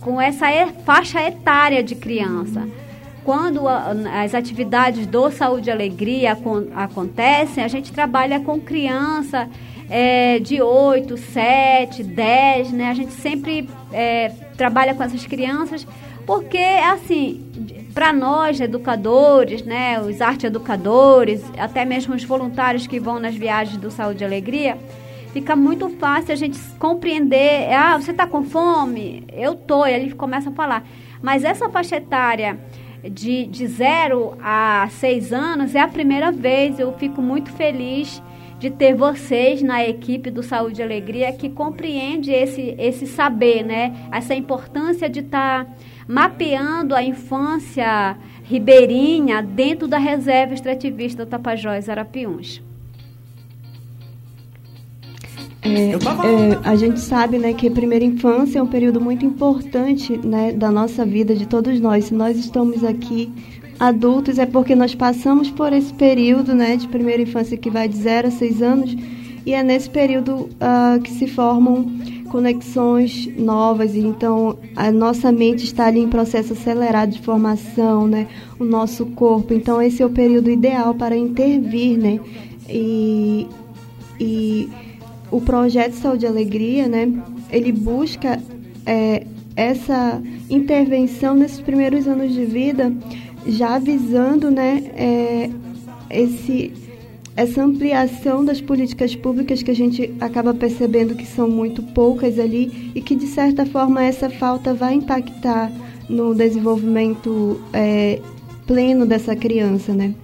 [0.00, 0.46] com, essa
[0.84, 2.66] faixa etária de criança.
[3.24, 6.36] Quando as atividades do Saúde e Alegria
[6.74, 9.48] acontecem, a gente trabalha com criança
[9.88, 12.90] é, de 8, 7, 10, né?
[12.90, 15.86] A gente sempre é, trabalha com essas crianças
[16.26, 17.44] porque, assim,
[17.92, 23.76] para nós, educadores, né, os arte educadores, até mesmo os voluntários que vão nas viagens
[23.76, 24.78] do Saúde e Alegria,
[25.32, 29.24] fica muito fácil a gente compreender, ah, você está com fome?
[29.32, 30.86] Eu tô, e ele começa a falar.
[31.20, 32.58] Mas essa faixa etária
[33.02, 38.22] de, de 0 a 6 anos é a primeira vez, eu fico muito feliz
[38.64, 44.08] de ter vocês na equipe do Saúde e Alegria que compreende esse, esse saber, né?
[44.10, 45.70] Essa importância de estar tá
[46.08, 52.62] mapeando a infância ribeirinha dentro da reserva extrativista Tapajós Arapiuns.
[55.60, 55.96] É, é,
[56.64, 60.70] a gente sabe né, que a primeira infância é um período muito importante né, da
[60.70, 62.06] nossa vida, de todos nós.
[62.06, 63.30] Se nós estamos aqui
[63.78, 67.96] adultos é porque nós passamos por esse período né, de primeira infância que vai de
[67.96, 68.96] 0 a 6 anos
[69.46, 71.84] e é nesse período uh, que se formam
[72.30, 78.26] conexões novas e então a nossa mente está ali em processo acelerado de formação, né?
[78.58, 82.18] O nosso corpo, então esse é o período ideal para intervir, né?
[82.68, 83.46] E,
[84.18, 84.68] e
[85.30, 87.12] o projeto Saúde e Alegria, né?
[87.50, 88.40] Ele busca
[88.84, 92.92] é, essa intervenção nesses primeiros anos de vida
[93.46, 95.50] já visando né, é,
[96.10, 96.72] esse,
[97.36, 102.92] essa ampliação das políticas públicas que a gente acaba percebendo que são muito poucas ali
[102.94, 105.70] e que, de certa forma, essa falta vai impactar
[106.08, 108.20] no desenvolvimento é,
[108.66, 110.14] pleno dessa criança, né?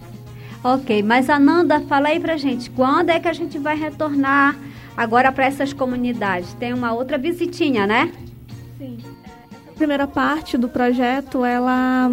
[0.63, 4.57] Ok, mas Ananda, fala aí pra gente, quando é que a gente vai retornar
[4.95, 6.53] agora para essas comunidades?
[6.55, 8.13] Tem uma outra visitinha, né?
[8.77, 8.99] Sim.
[9.63, 12.13] Essa primeira parte do projeto, ela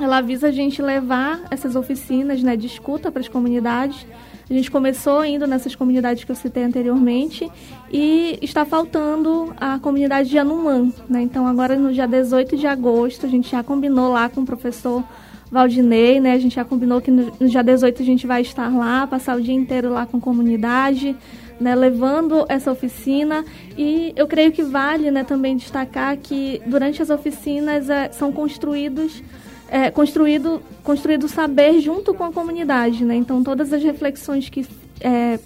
[0.00, 4.06] ela visa a gente levar essas oficinas né, de escuta para as comunidades
[4.48, 7.50] A gente começou indo nessas comunidades que eu citei anteriormente
[7.92, 10.90] e está faltando a comunidade de Anumã.
[11.08, 11.22] Né?
[11.22, 15.04] Então, agora no dia 18 de agosto, a gente já combinou lá com o professor
[15.50, 16.32] Valdinei, né?
[16.32, 19.40] A gente já combinou que no dia 18 a gente vai estar lá, passar o
[19.40, 21.16] dia inteiro lá com a comunidade,
[21.60, 23.44] né, levando essa oficina
[23.76, 29.22] e eu creio que vale né, também destacar que durante as oficinas é, são construídos
[29.70, 33.14] é, construído construído saber junto com a comunidade né?
[33.14, 34.66] então todas as reflexões que
[35.00, 35.38] é,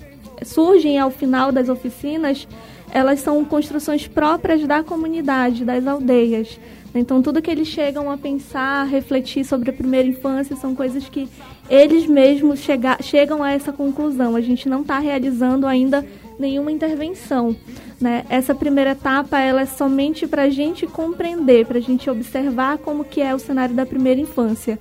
[0.43, 2.49] surgem ao final das oficinas
[2.91, 6.59] elas são construções próprias da comunidade das aldeias
[6.95, 11.29] então, tudo que eles chegam a pensar, refletir sobre a primeira infância, são coisas que
[11.69, 14.37] eles mesmos chega, chegam a essa conclusão.
[14.37, 16.07] A gente não está realizando ainda
[16.39, 17.57] nenhuma intervenção.
[18.01, 18.25] Né?
[18.29, 23.05] Essa primeira etapa ela é somente para a gente compreender, para a gente observar como
[23.05, 24.79] que é o cenário da primeira infância.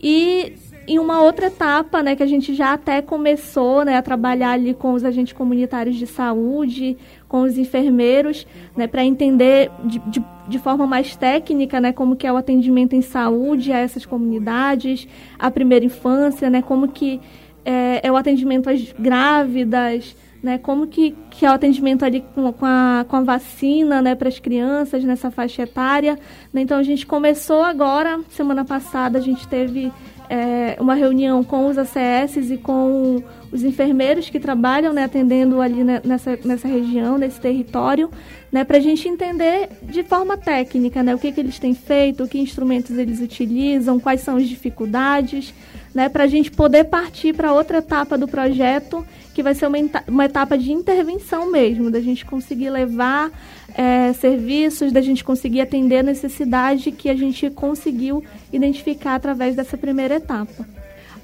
[0.00, 0.54] E
[0.86, 4.74] em uma outra etapa, né, que a gente já até começou, né, a trabalhar ali
[4.74, 6.96] com os agentes comunitários de saúde,
[7.26, 8.46] com os enfermeiros,
[8.76, 12.94] né, para entender de, de, de, forma mais técnica, né, como que é o atendimento
[12.94, 17.20] em saúde a essas comunidades, a primeira infância, né, como que
[17.64, 20.14] é, é o atendimento às grávidas,
[20.44, 24.14] né, como que, que é o atendimento ali com, com, a, com a vacina, né,
[24.14, 26.18] para as crianças nessa faixa etária.
[26.52, 29.90] Né, então a gente começou agora, semana passada a gente teve
[30.28, 33.22] é, uma reunião com os ACS e com
[33.52, 38.10] os enfermeiros que trabalham né, atendendo ali nessa, nessa região, nesse território,
[38.50, 42.26] né, para a gente entender de forma técnica né, o que, que eles têm feito,
[42.26, 45.54] que instrumentos eles utilizam, quais são as dificuldades,
[45.94, 49.78] né, para a gente poder partir para outra etapa do projeto, que vai ser uma,
[50.08, 53.30] uma etapa de intervenção mesmo, da gente conseguir levar
[53.74, 59.76] é, serviços, da gente conseguir atender a necessidade que a gente conseguiu identificar através dessa
[59.76, 60.66] primeira etapa.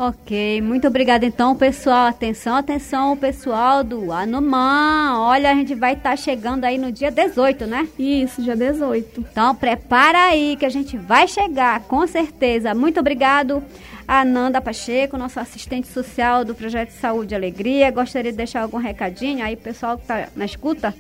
[0.02, 2.06] Ok, muito obrigada então, pessoal.
[2.06, 5.18] Atenção, atenção, pessoal do Anumã.
[5.18, 7.86] Olha, a gente vai estar tá chegando aí no dia 18, né?
[7.98, 9.26] Isso, dia 18.
[9.30, 12.74] Então, prepara aí que a gente vai chegar, com certeza.
[12.74, 13.62] Muito obrigado.
[14.08, 17.90] Ananda Pacheco, nosso assistente social do Projeto Saúde e Alegria.
[17.90, 20.94] Gostaria de deixar algum recadinho aí, pessoal que está na escuta?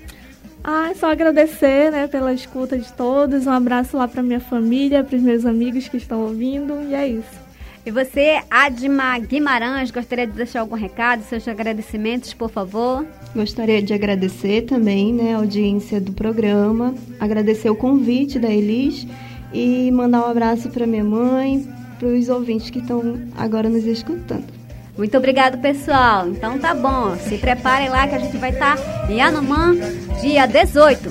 [0.62, 3.46] Ah, é só agradecer, né, pela escuta de todos.
[3.46, 7.08] Um abraço lá para minha família, para os meus amigos que estão ouvindo, e é
[7.08, 7.50] isso.
[7.84, 13.06] E você, Adma Guimarães, gostaria de deixar algum recado, seus agradecimentos, por favor?
[13.34, 19.06] Gostaria de agradecer também né, a audiência do programa, agradecer o convite da Elis
[19.54, 21.66] e mandar um abraço para minha mãe,
[21.98, 24.59] para os ouvintes que estão agora nos escutando.
[25.00, 26.28] Muito obrigado, pessoal.
[26.28, 27.16] Então tá bom.
[27.16, 29.74] Se preparem lá que a gente vai estar tá em Anumã,
[30.20, 31.10] dia 18.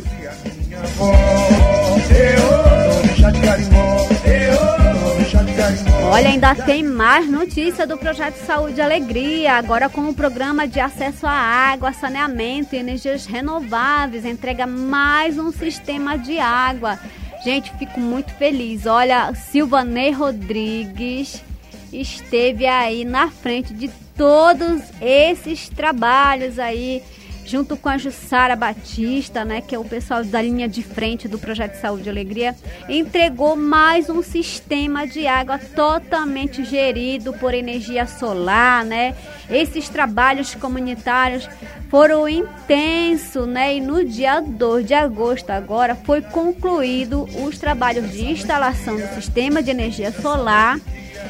[6.11, 10.79] Olha, ainda tem mais notícia do projeto Saúde e Alegria, agora com o programa de
[10.79, 16.99] acesso à água, saneamento e energias renováveis, entrega mais um sistema de água.
[17.43, 18.85] Gente, fico muito feliz.
[18.85, 21.48] Olha, Silvanei Rodrigues
[21.91, 27.01] esteve aí na frente de todos esses trabalhos aí
[27.49, 31.39] junto com a Jussara Batista, né, que é o pessoal da linha de frente do
[31.39, 32.55] Projeto Saúde e Alegria,
[32.87, 39.15] entregou mais um sistema de água totalmente gerido por energia solar, né?
[39.49, 41.49] Esses trabalhos comunitários
[41.89, 43.77] foram intensos, né?
[43.77, 49.63] E no dia 2 de agosto agora foi concluído os trabalhos de instalação do sistema
[49.63, 50.79] de energia solar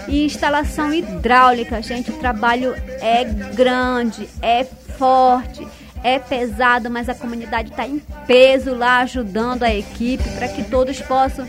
[0.07, 2.11] e instalação hidráulica, gente.
[2.11, 5.67] O trabalho é grande, é forte
[6.03, 11.01] é pesado, mas a comunidade está em peso lá ajudando a equipe para que todos
[11.01, 11.47] possam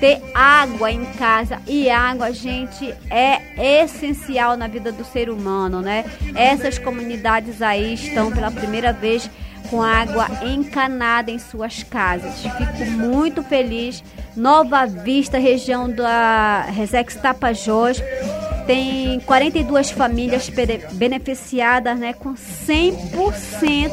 [0.00, 1.60] ter água em casa.
[1.66, 6.04] E água, gente, é essencial na vida do ser humano, né?
[6.34, 9.30] Essas comunidades aí estão pela primeira vez
[9.72, 12.42] com água encanada em suas casas.
[12.42, 14.04] Fico muito feliz.
[14.36, 18.02] Nova Vista, região da Resex Tapajós
[18.66, 20.50] tem 42 famílias
[20.92, 23.90] beneficiadas, né, com 100%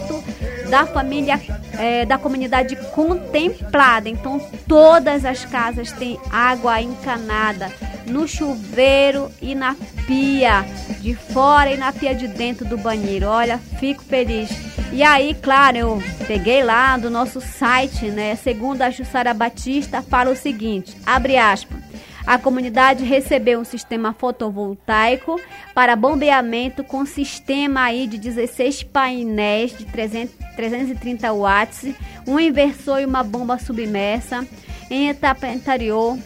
[0.69, 1.39] da família
[1.77, 4.09] é, da comunidade contemplada.
[4.09, 7.71] Então, todas as casas têm água encanada
[8.05, 10.65] no chuveiro e na pia
[10.99, 13.27] de fora e na pia de dentro do banheiro.
[13.27, 14.49] Olha, fico feliz.
[14.91, 18.35] E aí, claro, eu peguei lá do nosso site, né?
[18.35, 21.88] Segundo a Jussara Batista, fala o seguinte: abre aspas.
[22.25, 25.39] A comunidade recebeu um sistema fotovoltaico
[25.73, 31.93] para bombeamento com sistema aí de 16 painéis de 300, 330 watts,
[32.27, 34.45] um inversor e uma bomba submersa.
[34.91, 36.17] Em etapa anterior,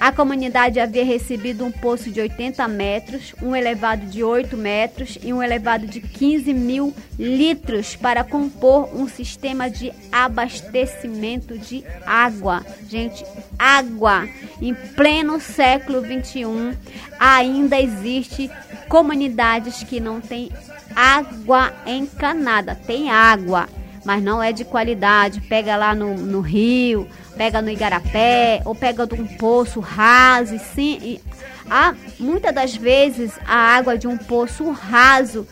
[0.00, 5.32] A comunidade havia recebido um poço de 80 metros, um elevado de 8 metros e
[5.32, 12.64] um elevado de 15 mil litros para compor um sistema de abastecimento de água.
[12.88, 13.24] Gente,
[13.58, 14.28] água!
[14.60, 16.74] Em pleno século 21,
[17.18, 18.50] ainda existe
[18.88, 20.50] comunidades que não têm
[20.94, 22.74] água encanada.
[22.74, 23.68] Tem água,
[24.04, 25.40] mas não é de qualidade.
[25.40, 30.54] Pega lá no, no rio, pega no igarapé, ou pega de um poço raso.
[30.54, 31.20] E sim, e,
[31.68, 35.46] há, muitas das vezes a água de um poço raso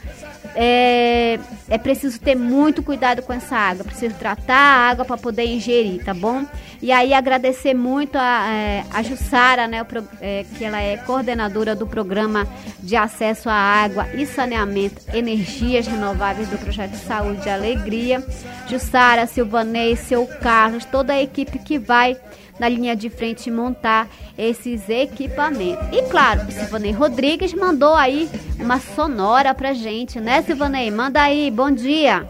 [0.54, 1.38] é,
[1.68, 3.84] é preciso ter muito cuidado com essa água.
[3.84, 6.44] Preciso tratar a água para poder ingerir, tá bom?
[6.80, 9.86] E aí agradecer muito a, é, a Jussara, né,
[10.20, 12.46] é, que ela é coordenadora do programa
[12.80, 18.24] de acesso à água e saneamento, energias renováveis do projeto de saúde e alegria.
[18.68, 22.16] Jussara, Silvanei, seu Carlos, toda a equipe que vai
[22.58, 25.86] na linha de frente montar esses equipamentos.
[25.92, 28.28] E claro, Silvanei Rodrigues mandou aí
[28.58, 30.90] uma sonora pra gente, né, Silvanei?
[30.90, 32.26] Manda aí, bom dia.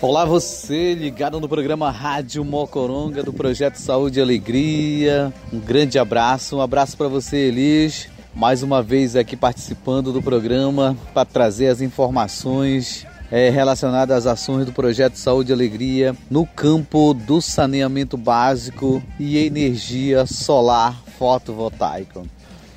[0.00, 5.32] Olá você, ligado no programa Rádio Mocoronga do Projeto Saúde e Alegria.
[5.52, 8.08] Um grande abraço, um abraço para você, Elis.
[8.32, 14.64] Mais uma vez aqui participando do programa para trazer as informações é, relacionada às ações
[14.64, 22.22] do projeto Saúde e Alegria no campo do saneamento básico e energia solar fotovoltaica.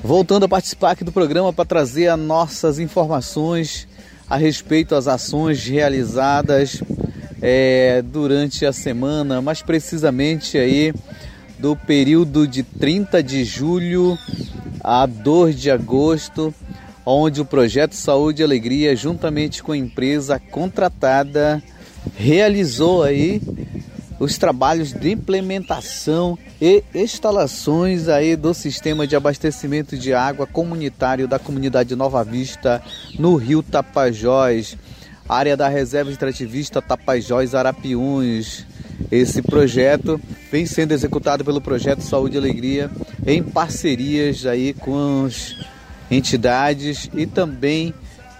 [0.03, 3.87] Voltando a participar aqui do programa para trazer as nossas informações
[4.29, 6.81] a respeito às ações realizadas
[7.41, 10.93] é, durante a semana, mais precisamente aí
[11.59, 14.17] do período de 30 de julho
[14.83, 16.53] a 2 de agosto
[17.05, 21.61] onde o projeto Saúde e Alegria, juntamente com a empresa contratada,
[22.15, 23.41] realizou aí
[24.19, 31.39] os trabalhos de implementação e instalações aí do sistema de abastecimento de água comunitário da
[31.39, 32.83] comunidade Nova Vista
[33.17, 34.77] no Rio Tapajós,
[35.27, 38.67] área da reserva extrativista Tapajós Arapiuns.
[39.11, 40.21] Esse projeto
[40.51, 42.91] vem sendo executado pelo projeto Saúde e Alegria
[43.25, 45.55] em parcerias aí com os
[46.11, 47.93] entidades e também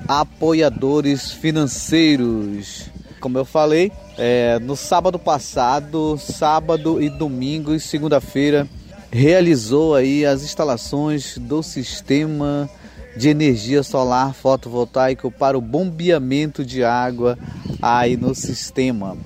[0.08, 2.90] apoiadores financeiros.
[3.20, 8.68] Como eu falei, é, no sábado passado, sábado e domingo e segunda-feira,
[9.12, 12.70] realizou aí as instalações do sistema
[13.16, 17.38] de energia solar fotovoltaico para o bombeamento de água
[17.82, 19.18] aí no sistema.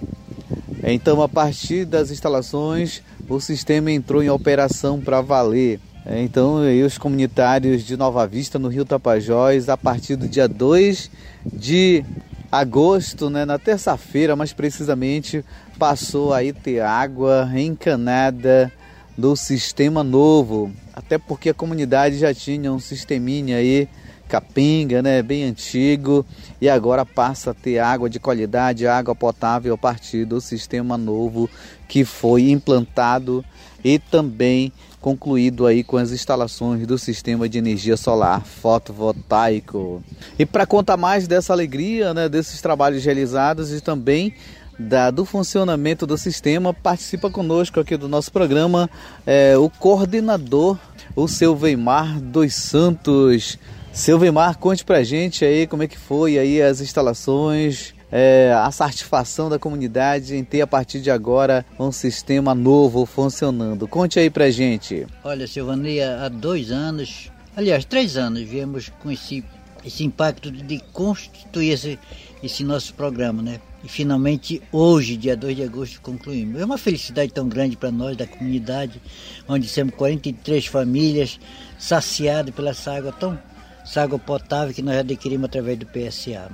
[0.84, 5.80] Então, a partir das instalações, o sistema entrou em operação para valer.
[6.08, 10.47] É, então, aí os comunitários de Nova Vista, no Rio Tapajós, a partir do dia
[10.47, 11.10] 2
[11.51, 12.06] de
[12.51, 15.43] agosto, né, na terça-feira, mais precisamente,
[15.80, 18.72] passou a ter água encanada
[19.18, 20.72] do sistema novo.
[20.93, 23.89] Até porque a comunidade já tinha um sisteminha aí,
[24.28, 26.24] capenga, né, bem antigo,
[26.62, 31.49] e agora passa a ter água de qualidade, água potável a partir do sistema novo
[31.88, 33.43] que foi implantado
[33.84, 34.72] e também
[35.06, 40.01] concluído aí com as instalações do sistema de energia solar fotovoltaico.
[40.39, 44.34] E para contar mais dessa alegria, né, desses trabalhos realizados e também
[44.80, 48.89] da, do funcionamento do sistema, participa conosco aqui do nosso programa
[49.28, 50.76] é, o coordenador,
[51.16, 53.60] o seu Veimar dos Santos.
[53.93, 58.72] Seu Veimar, conte pra gente aí como é que foi aí as instalações, é, a
[58.72, 63.89] satisfação da comunidade em ter a partir de agora um sistema novo funcionando.
[63.89, 65.05] Conte aí pra gente.
[65.22, 69.43] Olha, Silvania, há dois anos, aliás, três anos, viemos com esse,
[69.84, 71.99] esse impacto de constituir esse,
[72.41, 73.59] esse nosso programa, né?
[73.84, 76.61] E finalmente hoje, dia 2 de agosto, concluímos.
[76.61, 79.01] É uma felicidade tão grande para nós da comunidade,
[79.45, 81.38] onde temos 43 famílias
[81.78, 83.38] saciadas pela essa água tão
[83.84, 86.49] essa água potável que nós adquirimos através do PSA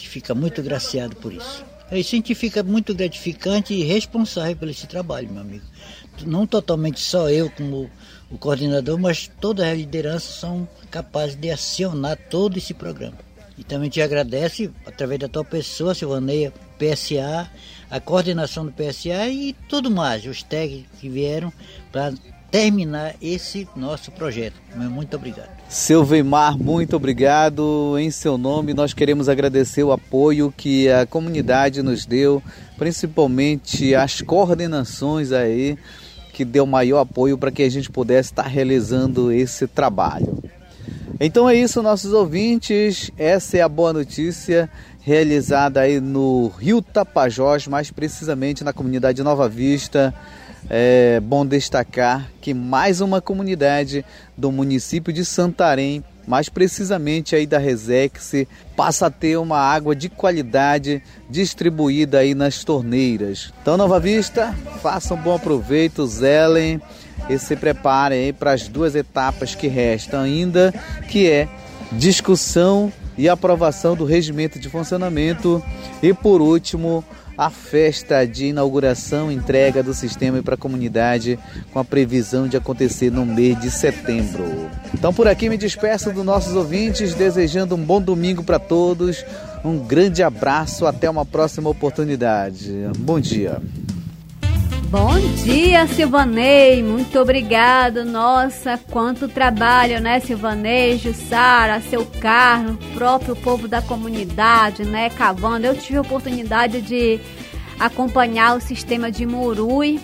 [0.00, 1.64] gente fica muito graciado por isso.
[1.90, 5.64] A gente fica muito gratificante e responsável por esse trabalho, meu amigo.
[6.24, 7.90] Não totalmente só eu como
[8.30, 13.18] o coordenador, mas todas as lideranças são capazes de acionar todo esse programa.
[13.58, 17.50] E também te agradece, através da tua pessoa, Silvaneia, PSA,
[17.90, 21.52] a coordenação do PSA e tudo mais, os técnicos que vieram
[21.92, 22.14] para
[22.50, 24.56] terminar esse nosso projeto.
[24.74, 25.59] Muito obrigado.
[25.70, 27.96] Seu Veimar, muito obrigado.
[27.96, 32.42] Em seu nome, nós queremos agradecer o apoio que a comunidade nos deu,
[32.76, 35.78] principalmente as coordenações aí,
[36.32, 40.42] que deu maior apoio para que a gente pudesse estar realizando esse trabalho.
[41.20, 43.12] Então é isso, nossos ouvintes.
[43.16, 44.68] Essa é a boa notícia
[45.02, 50.12] realizada aí no Rio Tapajós, mais precisamente na comunidade Nova Vista
[50.68, 54.04] é bom destacar que mais uma comunidade
[54.36, 58.46] do município de Santarém, mais precisamente aí da Resex,
[58.76, 63.52] passa a ter uma água de qualidade distribuída aí nas torneiras.
[63.62, 66.80] Então, Nova Vista, façam um bom aproveito, zelem
[67.28, 70.72] e se preparem aí para as duas etapas que restam ainda,
[71.08, 71.48] que é
[71.92, 75.62] discussão e aprovação do regimento de funcionamento
[76.02, 77.04] e por último
[77.40, 81.38] a festa de inauguração e entrega do sistema para a comunidade,
[81.72, 84.44] com a previsão de acontecer no mês de setembro.
[84.92, 89.24] Então, por aqui me despeço dos nossos ouvintes, desejando um bom domingo para todos.
[89.64, 92.70] Um grande abraço, até uma próxima oportunidade.
[92.98, 93.58] Bom dia.
[94.90, 96.82] Bom dia, Silvanei.
[96.82, 98.04] Muito obrigado.
[98.04, 105.64] Nossa, quanto trabalho, né, Silvanei, Jussara, seu Carlos, próprio povo da comunidade, né, cavando.
[105.64, 107.20] Eu tive a oportunidade de
[107.78, 110.00] acompanhar o sistema de Murui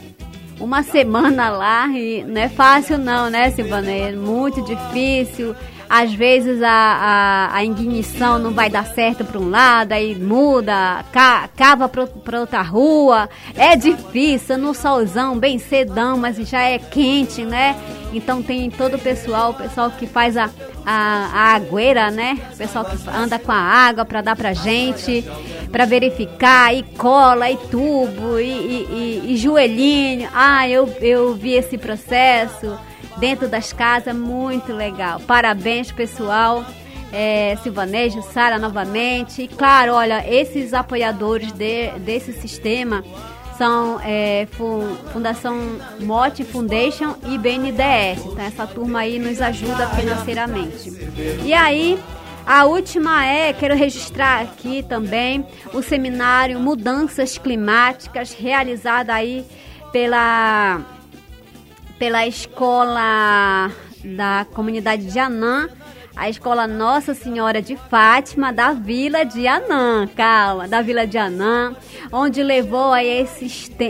[0.60, 4.14] uma semana lá e não é fácil não, né, Silvanei?
[4.14, 5.56] Muito difícil
[5.88, 11.04] às vezes a, a, a ignição não vai dar certo para um lado, aí muda,
[11.12, 13.28] ca, cava para outra rua.
[13.54, 17.76] É difícil, no solzão, bem cedão, mas já é quente, né?
[18.12, 20.50] Então tem todo o pessoal, o pessoal que faz a,
[20.84, 22.38] a, a agueira, né?
[22.52, 25.24] O pessoal que anda com a água para dar pra gente,
[25.70, 30.28] para verificar, e cola, e tubo, e, e, e, e joelhinho.
[30.34, 32.76] Ah, eu, eu vi esse processo
[33.18, 35.20] dentro das casas, muito legal.
[35.20, 36.64] Parabéns, pessoal.
[37.12, 39.42] É, Silvanejo, Sara novamente.
[39.42, 43.02] E claro, olha, esses apoiadores de, desse sistema
[43.56, 44.46] são é,
[45.12, 45.56] Fundação
[46.00, 48.24] Mote Foundation e BNDES.
[48.26, 50.92] Então essa turma aí nos ajuda financeiramente.
[51.44, 51.98] E aí,
[52.46, 59.44] a última é, quero registrar aqui também o seminário Mudanças Climáticas, realizado aí
[59.92, 60.80] pela
[61.98, 63.70] pela escola
[64.04, 65.68] da comunidade de Anã,
[66.14, 71.74] a escola Nossa Senhora de Fátima da Vila de Anã, calma, da Vila de Anã,
[72.10, 73.46] onde levou a esse,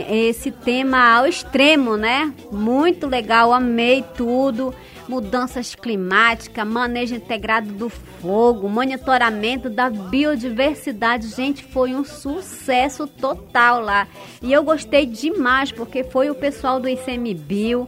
[0.09, 2.33] esse tema ao extremo, né?
[2.51, 4.73] Muito legal, amei tudo.
[5.07, 11.27] Mudanças climáticas, manejo integrado do fogo, monitoramento da biodiversidade.
[11.29, 14.07] Gente, foi um sucesso total lá.
[14.41, 17.87] E eu gostei demais porque foi o pessoal do ICMBio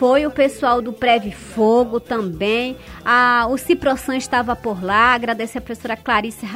[0.00, 2.74] foi o pessoal do Preve Fogo também.
[3.04, 5.12] A, o Ciprosan estava por lá.
[5.12, 6.46] Agradecer a professora Clarice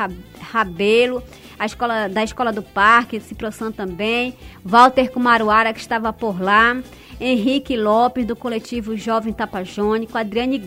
[0.40, 1.22] Rabelo,
[1.58, 4.34] a escola, da Escola do Parque, Ciprosan também.
[4.64, 6.76] Walter Kumaruara, que estava por lá.
[7.20, 10.18] Henrique Lopes, do coletivo Jovem Tapajônico.
[10.18, 10.58] Adriane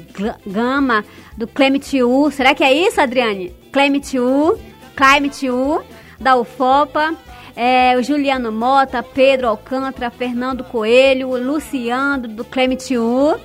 [0.45, 1.03] Gama,
[1.35, 2.31] do Climate U.
[2.31, 3.53] Será que é isso, Adriane?
[3.71, 4.57] Climate U.
[4.95, 5.83] Climate U,
[6.19, 7.15] da UFOPA
[7.57, 13.35] é, o Juliano Mota, Pedro Alcântara, Fernando Coelho, Luciano do Clemente U,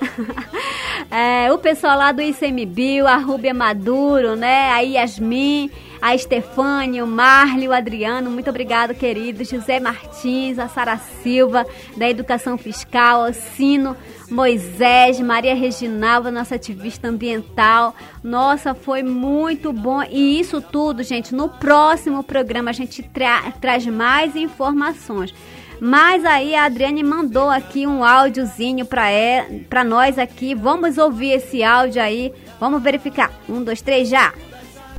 [1.09, 4.69] é, o pessoal lá do ICMBio, a Rúbia Maduro, né?
[4.69, 5.71] A Yasmin,
[6.03, 9.45] a Estefânia, o Marley, o Adriano, muito obrigado, querido.
[9.45, 13.95] José Martins, a Sara Silva, da Educação Fiscal, o Sino
[14.29, 17.95] Moisés, Maria Reginalva, nossa ativista ambiental.
[18.21, 20.03] Nossa, foi muito bom.
[20.03, 25.33] E isso tudo, gente, no próximo programa a gente tra traz mais informações.
[25.79, 29.47] Mas aí a Adriane mandou aqui um áudiozinho para é,
[29.85, 30.53] nós aqui.
[30.53, 32.33] Vamos ouvir esse áudio aí.
[32.59, 33.31] Vamos verificar.
[33.47, 34.33] Um, dois, três, já.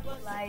[0.07, 0.45] Olá.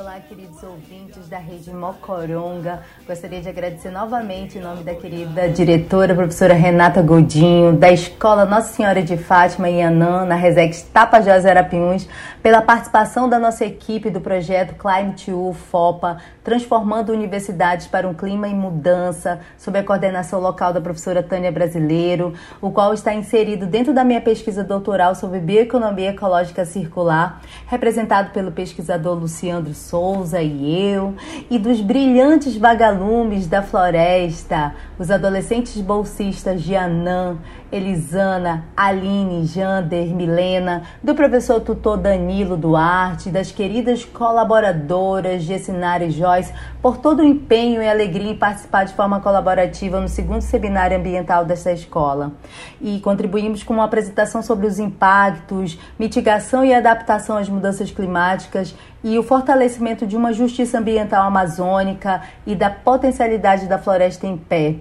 [0.00, 2.82] Olá, queridos ouvintes da Rede Mocoronga.
[3.04, 8.72] Gostaria de agradecer novamente em nome da querida diretora, professora Renata Godinho, da Escola Nossa
[8.74, 12.08] Senhora de Fátima em Anã, na Resex Tapajós Arapiuns,
[12.40, 18.46] pela participação da nossa equipe do projeto Climate U FOPA, transformando universidades para um clima
[18.46, 23.92] em mudança, sob a coordenação local da professora Tânia Brasileiro, o qual está inserido dentro
[23.92, 31.14] da minha pesquisa doutoral sobre bioeconomia ecológica circular, representado pelo pesquisador Luciano Souza e eu,
[31.50, 37.38] e dos brilhantes vagalumes da floresta, os adolescentes bolsistas de Anã,
[37.70, 46.52] Elisana, Aline, Jander, Milena, do professor tutor Danilo Duarte, das queridas colaboradoras Gessinara e Joyce,
[46.80, 51.44] por todo o empenho e alegria em participar de forma colaborativa no segundo seminário ambiental
[51.44, 52.32] desta escola.
[52.80, 59.18] E contribuímos com uma apresentação sobre os impactos, mitigação e adaptação às mudanças climáticas e
[59.18, 64.76] o fortalecimento de uma justiça ambiental amazônica e da potencialidade da floresta em pé.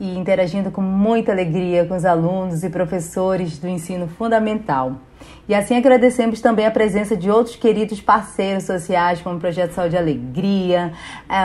[0.00, 4.96] E interagindo com muita alegria com os alunos e professores do ensino fundamental.
[5.48, 9.96] E assim agradecemos também a presença de outros queridos parceiros sociais, como o Projeto Saúde
[9.96, 10.92] e Alegria,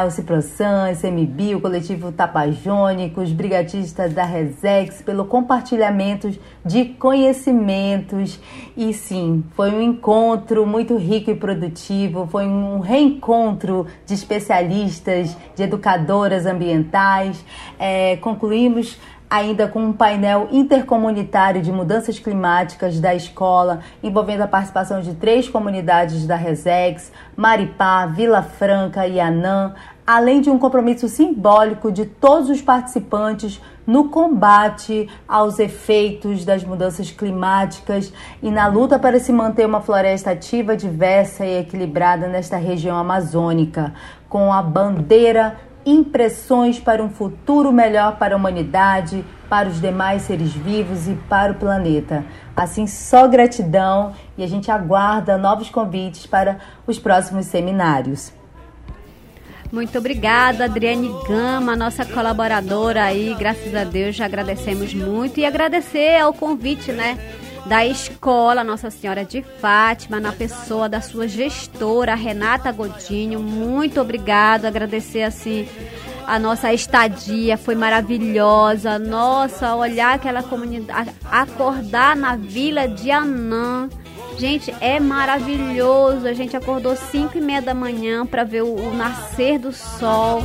[0.06, 6.30] o Ciprosan, o CMB, o Coletivo Tapajônico, os brigadistas da Resex, pelo compartilhamento
[6.64, 8.40] de conhecimentos.
[8.78, 15.64] E sim, foi um encontro muito rico e produtivo, foi um reencontro de especialistas, de
[15.64, 17.44] educadoras ambientais.
[17.80, 19.00] É, concluímos
[19.36, 25.50] ainda com um painel intercomunitário de mudanças climáticas da escola, envolvendo a participação de três
[25.50, 29.74] comunidades da Resex, Maripá, Vila Franca e Anã,
[30.08, 37.12] além de um compromisso simbólico de todos os participantes no combate aos efeitos das mudanças
[37.12, 42.96] climáticas e na luta para se manter uma floresta ativa, diversa e equilibrada nesta região
[42.96, 43.94] amazônica,
[44.30, 50.52] com a bandeira impressões para um futuro melhor para a humanidade, para os demais seres
[50.52, 52.26] vivos e para o planeta.
[52.56, 56.58] Assim, só gratidão e a gente aguarda novos convites para
[56.88, 58.34] os próximos seminários.
[59.72, 63.36] Muito obrigada, Adriane Gama, nossa colaboradora aí.
[63.38, 67.18] Graças a Deus, já agradecemos muito e agradecer ao convite, né?
[67.66, 73.40] Da escola Nossa Senhora de Fátima, na pessoa da sua gestora, Renata Godinho.
[73.40, 75.68] Muito obrigado, agradecer assim
[76.28, 78.98] a nossa estadia foi maravilhosa.
[78.98, 83.90] Nossa, olhar aquela comunidade, acordar na vila de Anã.
[84.38, 86.28] Gente, é maravilhoso.
[86.28, 90.42] A gente acordou 5 e meia da manhã para ver o, o, nascer do sol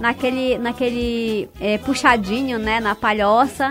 [0.00, 3.70] naquele, naquele é, puxadinho, né, na palhoça.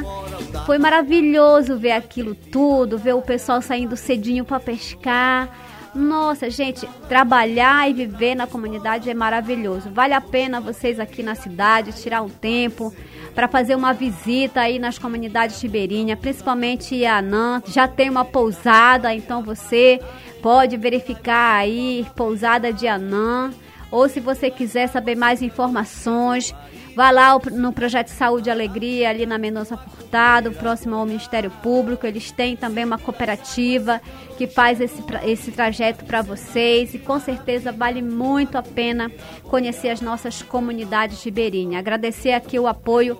[0.65, 5.62] Foi maravilhoso ver aquilo tudo, ver o pessoal saindo cedinho para pescar.
[5.95, 9.91] Nossa, gente, trabalhar e viver na comunidade é maravilhoso.
[9.91, 12.91] Vale a pena vocês aqui na cidade tirar um tempo
[13.35, 17.61] para fazer uma visita aí nas comunidades ribeirinhas, principalmente a Anã.
[17.67, 19.99] Já tem uma pousada, então você
[20.41, 23.51] pode verificar aí pousada de Anã.
[23.91, 26.55] Ou se você quiser saber mais informações,
[26.95, 32.05] Vá lá no Projeto Saúde e Alegria, ali na Mendonça Furtado, próximo ao Ministério Público.
[32.05, 33.99] Eles têm também uma cooperativa
[34.37, 39.11] que faz esse, esse trajeto para vocês e com certeza vale muito a pena
[39.43, 41.79] conhecer as nossas comunidades ribeirinhas.
[41.79, 43.19] Agradecer aqui o apoio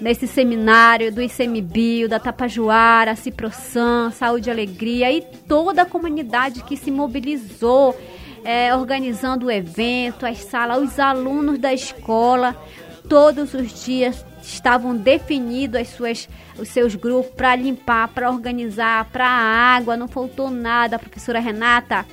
[0.00, 6.76] nesse seminário do ICMBio, da Tapajuara, Ciprosan, Saúde e Alegria e toda a comunidade que
[6.76, 7.96] se mobilizou.
[8.44, 12.60] É, organizando o evento, as salas, os alunos da escola,
[13.12, 16.26] todos os dias estavam definidos as suas,
[16.58, 20.98] os seus grupos para limpar, para organizar, para a água, não faltou nada.
[20.98, 22.06] professora Renata,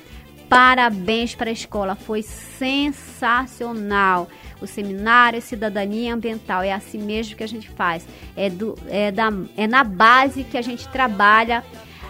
[0.46, 4.28] parabéns para a escola, foi sensacional.
[4.60, 8.06] O seminário Cidadania Ambiental é assim mesmo que a gente faz.
[8.36, 11.64] É, do, é, da, é na base que a gente trabalha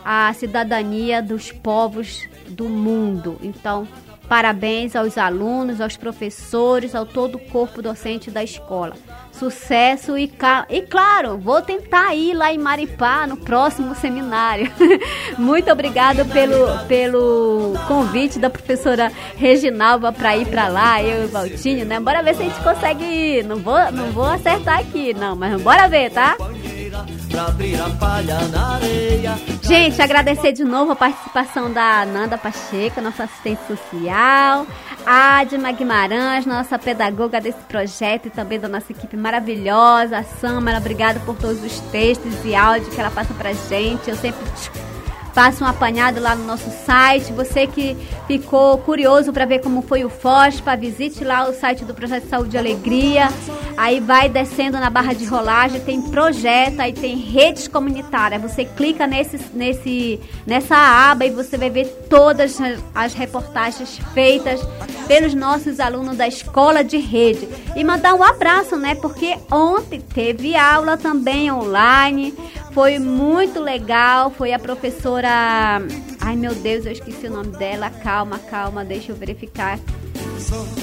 [0.05, 3.39] a cidadania dos povos do mundo.
[3.41, 3.87] Então,
[4.31, 8.95] Parabéns aos alunos, aos professores, ao todo o corpo docente da escola.
[9.33, 10.31] Sucesso e,
[10.69, 14.71] e claro, vou tentar ir lá em Maripá no próximo seminário.
[15.39, 21.29] Muito obrigado pelo, pelo convite da professora Reginalva para ir para lá, eu e o
[21.29, 21.99] Valtinho, né?
[21.99, 23.45] Bora ver se a gente consegue ir.
[23.45, 26.37] Não vou, não vou acertar aqui, não, mas bora ver, tá?
[29.63, 34.67] Gente, agradecer de novo a participação da Nanda Pacheco, nossa assistente social,
[35.07, 40.79] a Adma Guimarães, nossa pedagoga desse projeto e também da nossa equipe maravilhosa, a Samara,
[40.79, 44.09] obrigada por todos os textos e áudios que ela passa pra gente.
[44.09, 44.41] Eu sempre
[45.33, 47.33] Faça um apanhado lá no nosso site.
[47.33, 47.97] Você que
[48.27, 52.57] ficou curioso para ver como foi o FOSPA, visite lá o site do Projeto Saúde
[52.57, 53.29] e Alegria.
[53.77, 58.43] Aí vai descendo na barra de rolagem, tem projeto, aí tem redes comunitárias.
[58.43, 62.59] Você clica nesse, nesse, nessa aba e você vai ver todas
[62.95, 64.61] as reportagens feitas
[65.11, 67.49] pelos nossos alunos da escola de rede.
[67.75, 68.95] E mandar um abraço, né?
[68.95, 72.33] Porque ontem teve aula também online.
[72.71, 74.31] Foi muito legal.
[74.31, 75.83] Foi a professora.
[76.21, 77.91] Ai meu Deus, eu esqueci o nome dela.
[77.91, 79.81] Calma, calma, deixa eu verificar.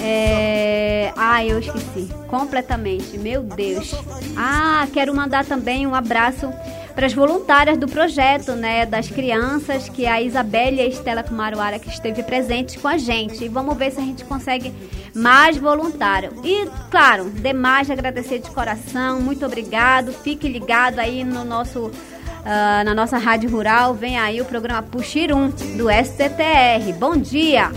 [0.04, 1.14] É...
[1.16, 3.18] Ah, eu esqueci completamente.
[3.18, 3.96] Meu Deus.
[4.36, 6.52] Ah, quero mandar também um abraço
[6.98, 11.22] para as voluntárias do projeto, né, das crianças, que é a Isabelle e a Estela
[11.22, 13.46] Kumaruara que esteve presente com a gente.
[13.46, 14.74] E vamos ver se a gente consegue
[15.14, 16.32] mais voluntário.
[16.44, 19.22] E, claro, demais agradecer de coração.
[19.22, 20.12] Muito obrigado.
[20.12, 21.92] Fique ligado aí no nosso
[22.38, 26.94] Uh, na nossa rádio rural, vem aí o programa Puxirum do STTR.
[26.98, 27.70] Bom dia!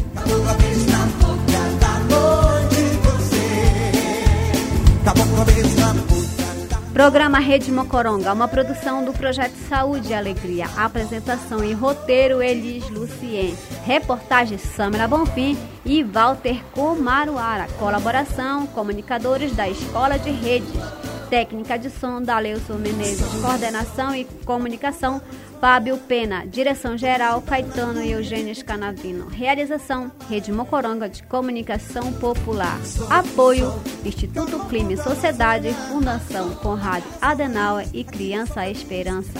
[7.00, 10.66] Programa Rede Mocoronga, uma produção do Projeto Saúde e Alegria.
[10.76, 13.56] Apresentação e roteiro Elis Lucien.
[13.86, 17.68] Reportagem Samara Bonfim e Walter Comaruara.
[17.78, 20.99] Colaboração comunicadores da Escola de Redes.
[21.30, 23.40] Técnica de som da Leilson Menezes.
[23.40, 25.22] Coordenação e comunicação
[25.60, 26.44] Fábio Pena.
[26.44, 29.28] Direção geral Caetano e Eugênio Scanavino.
[29.28, 32.80] Realização Rede Mocoronga de Comunicação Popular.
[33.08, 33.72] Apoio
[34.04, 39.38] Instituto Clima e Sociedade, Fundação Conrado Adenauer e Criança Esperança.